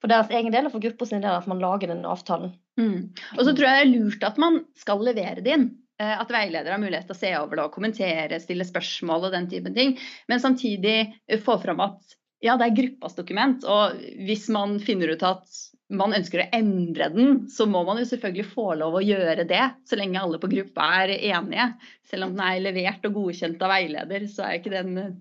for 0.00 0.12
deres 0.12 0.32
egen 0.32 0.54
del 0.54 0.70
og 0.70 0.76
for 0.76 0.84
gruppa 0.86 1.08
sin 1.10 1.24
del 1.24 1.34
at 1.34 1.50
man 1.50 1.60
lager 1.60 1.92
den 1.92 2.06
avtalen. 2.08 2.54
Mm. 2.80 3.10
Og 3.36 3.42
så 3.42 3.52
tror 3.52 3.68
jeg 3.68 3.82
det 3.82 3.84
er 3.84 3.92
lurt 3.92 4.24
at 4.30 4.40
man 4.40 4.62
skal 4.80 5.04
levere 5.04 5.44
det 5.44 5.58
inn. 5.58 5.68
Eh, 6.00 6.14
At 6.22 6.32
veileder 6.32 6.72
har 6.72 6.80
mulighet 6.80 7.10
til 7.10 7.18
å 7.18 7.20
se 7.20 7.34
over 7.36 7.58
det 7.58 7.68
og 7.68 7.76
kommentere, 7.76 8.40
stille 8.40 8.64
spørsmål 8.64 9.28
og 9.28 9.36
den 9.36 9.50
typen 9.52 9.76
ting. 9.76 9.98
Men 10.30 10.40
samtidig 10.40 11.02
få 11.44 11.58
fram 11.60 11.84
at 11.84 12.16
ja, 12.44 12.54
det 12.58 12.68
er 12.68 12.76
gruppas 12.76 13.16
dokument. 13.18 13.64
Og 13.66 13.98
hvis 14.26 14.46
man 14.54 14.78
finner 14.82 15.14
ut 15.14 15.24
at 15.26 15.62
man 15.88 16.14
ønsker 16.14 16.42
å 16.42 16.50
endre 16.54 17.08
den, 17.14 17.30
så 17.50 17.66
må 17.66 17.82
man 17.86 17.98
jo 18.00 18.08
selvfølgelig 18.10 18.50
få 18.52 18.66
lov 18.78 18.98
å 18.98 19.04
gjøre 19.04 19.46
det. 19.48 19.62
Så 19.88 19.98
lenge 19.98 20.20
alle 20.20 20.40
på 20.40 20.50
gruppa 20.52 20.90
er 21.02 21.14
enige. 21.16 21.70
Selv 22.08 22.28
om 22.28 22.36
den 22.36 22.44
er 22.44 22.60
levert 22.62 23.08
og 23.08 23.16
godkjent 23.16 23.64
av 23.64 23.72
veileder, 23.72 24.28
så 24.30 24.44
er 24.46 24.58
ikke 24.58 24.74
den 24.74 25.00
eh, 25.02 25.16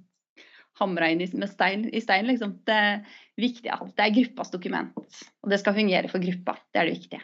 hamra 0.82 1.10
inn 1.13 1.23
i, 1.23 1.30
stein, 1.49 1.88
i 1.89 2.03
stein. 2.03 2.30
Liksom. 2.30 2.60
Det 2.67 2.77
er 2.89 3.23
viktig 3.39 3.71
at 3.73 3.89
det 3.95 4.06
er 4.06 4.17
gruppas 4.19 4.53
dokument. 4.53 5.23
Og 5.41 5.49
det 5.53 5.62
skal 5.63 5.77
fungere 5.80 6.12
for 6.12 6.21
gruppa. 6.21 6.58
Det 6.69 6.84
er 6.84 6.91
det 6.91 6.99
viktige. 6.99 7.23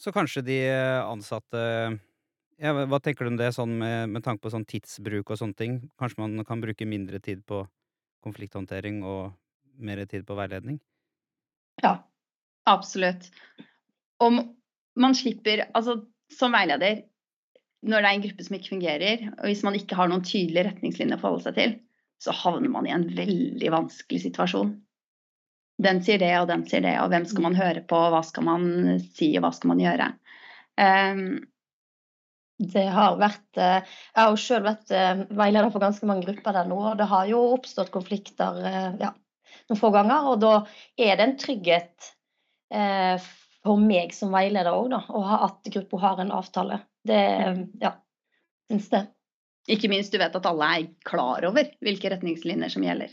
Så 0.00 0.14
kanskje 0.14 0.44
de 0.46 0.62
eh, 0.68 1.00
ansatte 1.02 1.60
ja, 2.60 2.72
Hva 2.72 3.00
tenker 3.00 3.24
du 3.24 3.34
om 3.34 3.40
det, 3.40 3.50
sånn 3.56 3.72
med, 3.80 4.14
med 4.14 4.24
tanke 4.24 4.44
på 4.44 4.52
sånn 4.52 4.68
tidsbruk 4.68 5.32
og 5.32 5.40
sånne 5.40 5.56
ting? 5.56 5.76
Kanskje 6.00 6.22
man 6.22 6.44
kan 6.48 6.60
bruke 6.62 6.88
mindre 6.88 7.20
tid 7.24 7.42
på 7.48 7.64
konflikthåndtering 8.24 9.02
og 9.06 9.32
mer 9.80 10.02
tid 10.08 10.26
på 10.28 10.36
veiledning? 10.38 10.80
Ja, 11.82 11.96
absolutt. 12.68 13.30
Om 14.20 14.42
man 15.00 15.14
slipper 15.16 15.64
Altså, 15.72 16.02
som 16.32 16.52
veileder, 16.52 17.04
når 17.82 18.02
det 18.02 18.08
er 18.10 18.18
en 18.18 18.24
gruppe 18.26 18.44
som 18.44 18.56
ikke 18.56 18.74
fungerer, 18.74 19.24
og 19.38 19.46
hvis 19.48 19.64
man 19.64 19.78
ikke 19.78 19.96
har 19.96 20.10
noen 20.10 20.24
tydelige 20.26 20.66
retningslinjer 20.68 21.16
å 21.16 21.22
forholde 21.22 21.46
seg 21.48 21.56
til, 21.56 21.74
så 22.20 22.34
havner 22.36 22.68
man 22.72 22.86
i 22.86 22.92
en 22.92 23.06
veldig 23.16 23.70
vanskelig 23.72 24.20
situasjon. 24.26 24.74
Den 25.80 26.02
sier 26.04 26.20
det, 26.20 26.34
og 26.36 26.50
den 26.50 26.66
sier 26.68 26.84
det, 26.84 26.98
og 27.00 27.08
hvem 27.12 27.24
skal 27.28 27.46
man 27.46 27.56
høre 27.56 27.80
på, 27.88 28.00
hva 28.12 28.20
skal 28.26 28.44
man 28.44 28.66
si, 29.14 29.30
og 29.38 29.46
hva 29.46 29.52
skal 29.56 29.72
man 29.72 29.80
gjøre? 29.80 30.10
Um, 30.76 31.22
Det 32.60 32.84
har 32.92 33.16
vært 33.16 33.56
eh, 33.56 33.80
Jeg 34.12 34.20
har 34.20 34.34
jo 34.34 34.40
selv 34.40 34.68
vært 34.68 34.92
eh, 34.92 35.22
veileder 35.32 35.70
for 35.72 35.82
ganske 35.82 36.08
mange 36.08 36.26
grupper 36.26 36.56
der 36.58 36.68
nå, 36.68 36.78
og 36.90 36.98
det 37.00 37.08
har 37.08 37.28
jo 37.30 37.40
oppstått 37.54 37.92
konflikter 37.94 38.58
eh, 38.68 38.90
ja, 39.00 39.14
noen 39.70 39.80
få 39.80 39.92
ganger. 39.94 40.28
Og 40.32 40.42
da 40.42 40.52
er 41.00 41.16
det 41.16 41.26
en 41.26 41.38
trygghet 41.40 42.10
for 42.70 43.80
meg 43.82 44.12
som 44.14 44.30
veileder 44.30 44.70
òg, 44.70 44.92
å 44.94 45.20
ha 45.26 45.40
at 45.48 45.66
gruppa 45.74 45.98
har 46.04 46.20
en 46.22 46.30
avtale. 46.36 46.76
Det 47.02 47.18
ja, 47.82 47.90
syns 48.70 48.86
det. 48.92 49.00
ikke 49.74 49.90
minst 49.90 50.14
du 50.14 50.20
vet 50.20 50.36
at 50.38 50.46
alle 50.46 50.68
er 50.76 50.86
klar 51.02 51.48
over 51.48 51.72
hvilke 51.82 52.12
retningslinjer 52.12 52.70
som 52.70 52.86
gjelder. 52.86 53.10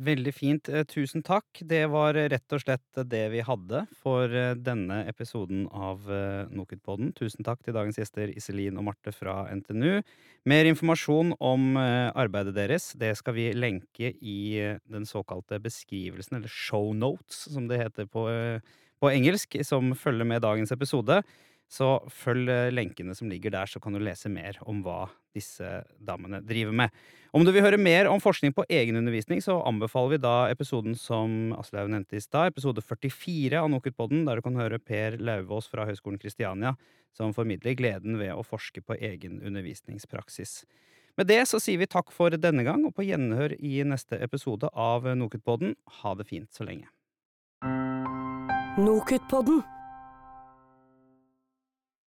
Veldig 0.00 0.32
fint. 0.32 0.68
Eh, 0.72 0.84
Tusen 0.88 1.20
takk. 1.26 1.60
Det 1.68 1.82
var 1.92 2.16
rett 2.16 2.54
og 2.56 2.62
slett 2.62 3.00
det 3.10 3.24
vi 3.34 3.42
hadde 3.44 3.82
for 4.00 4.32
eh, 4.32 4.54
denne 4.56 5.02
episoden 5.10 5.66
av 5.76 6.06
eh, 6.08 6.48
NOKUT-podden. 6.56 7.10
Tusen 7.18 7.44
takk 7.44 7.60
til 7.66 7.76
dagens 7.76 7.98
gjester 8.00 8.32
Iselin 8.32 8.78
og 8.80 8.86
Marte 8.88 9.12
fra 9.12 9.42
NTNU. 9.52 10.00
Mer 10.48 10.70
informasjon 10.70 11.34
om 11.36 11.76
eh, 11.76 12.08
arbeidet 12.16 12.56
deres 12.56 12.94
det 12.96 13.12
skal 13.20 13.36
vi 13.36 13.50
lenke 13.52 14.14
i 14.16 14.38
eh, 14.62 14.80
den 14.88 15.04
såkalte 15.04 15.60
beskrivelsen, 15.60 16.38
eller 16.40 16.48
show 16.48 16.94
notes, 16.96 17.44
som 17.52 17.68
det 17.68 17.82
heter 17.82 18.08
på, 18.08 18.24
eh, 18.32 18.80
på 19.04 19.12
engelsk, 19.12 19.60
som 19.68 19.92
følger 19.92 20.24
med 20.32 20.40
dagens 20.46 20.72
episode. 20.72 21.20
Så 21.70 21.86
følg 22.10 22.50
eh, 22.50 22.72
lenkene 22.74 23.14
som 23.14 23.30
ligger 23.30 23.54
der, 23.54 23.70
så 23.70 23.78
kan 23.82 23.94
du 23.94 24.00
lese 24.02 24.30
mer 24.32 24.58
om 24.66 24.82
hva 24.82 25.04
disse 25.36 25.84
damene 26.02 26.40
driver 26.42 26.74
med. 26.74 26.94
Om 27.30 27.44
du 27.46 27.52
vil 27.54 27.62
høre 27.62 27.78
mer 27.78 28.08
om 28.10 28.18
forskning 28.18 28.50
på 28.56 28.64
egenundervisning, 28.66 29.38
så 29.44 29.60
anbefaler 29.62 30.16
vi 30.16 30.22
da 30.24 30.34
episoden 30.50 30.96
som 30.98 31.54
Aslaug 31.54 31.92
nevnte 31.92 32.18
i 32.18 32.24
stad, 32.24 32.50
episode 32.50 32.82
44 32.82 33.60
av 33.60 33.70
NOKUT-podden, 33.70 34.24
der 34.26 34.40
du 34.40 34.46
kan 34.48 34.58
høre 34.58 34.82
Per 34.82 35.20
Lauvås 35.22 35.70
fra 35.70 35.86
Høgskolen 35.86 36.18
Kristiania, 36.18 36.74
som 37.14 37.34
formidler 37.36 37.78
gleden 37.78 38.18
ved 38.18 38.34
å 38.34 38.42
forske 38.46 38.82
på 38.82 38.98
egen 38.98 39.38
undervisningspraksis. 39.38 40.64
Med 41.18 41.30
det 41.30 41.44
så 41.46 41.62
sier 41.62 41.78
vi 41.78 41.90
takk 41.90 42.10
for 42.14 42.34
denne 42.34 42.66
gang, 42.66 42.82
og 42.88 42.96
på 42.98 43.06
gjenhør 43.06 43.54
i 43.62 43.78
neste 43.86 44.18
episode 44.18 44.70
av 44.74 45.06
NOKUT-podden. 45.06 45.78
Ha 46.02 46.18
det 46.18 46.26
fint 46.26 46.50
så 46.50 46.66
lenge. 46.66 46.90
Nokutpodden. 48.80 49.62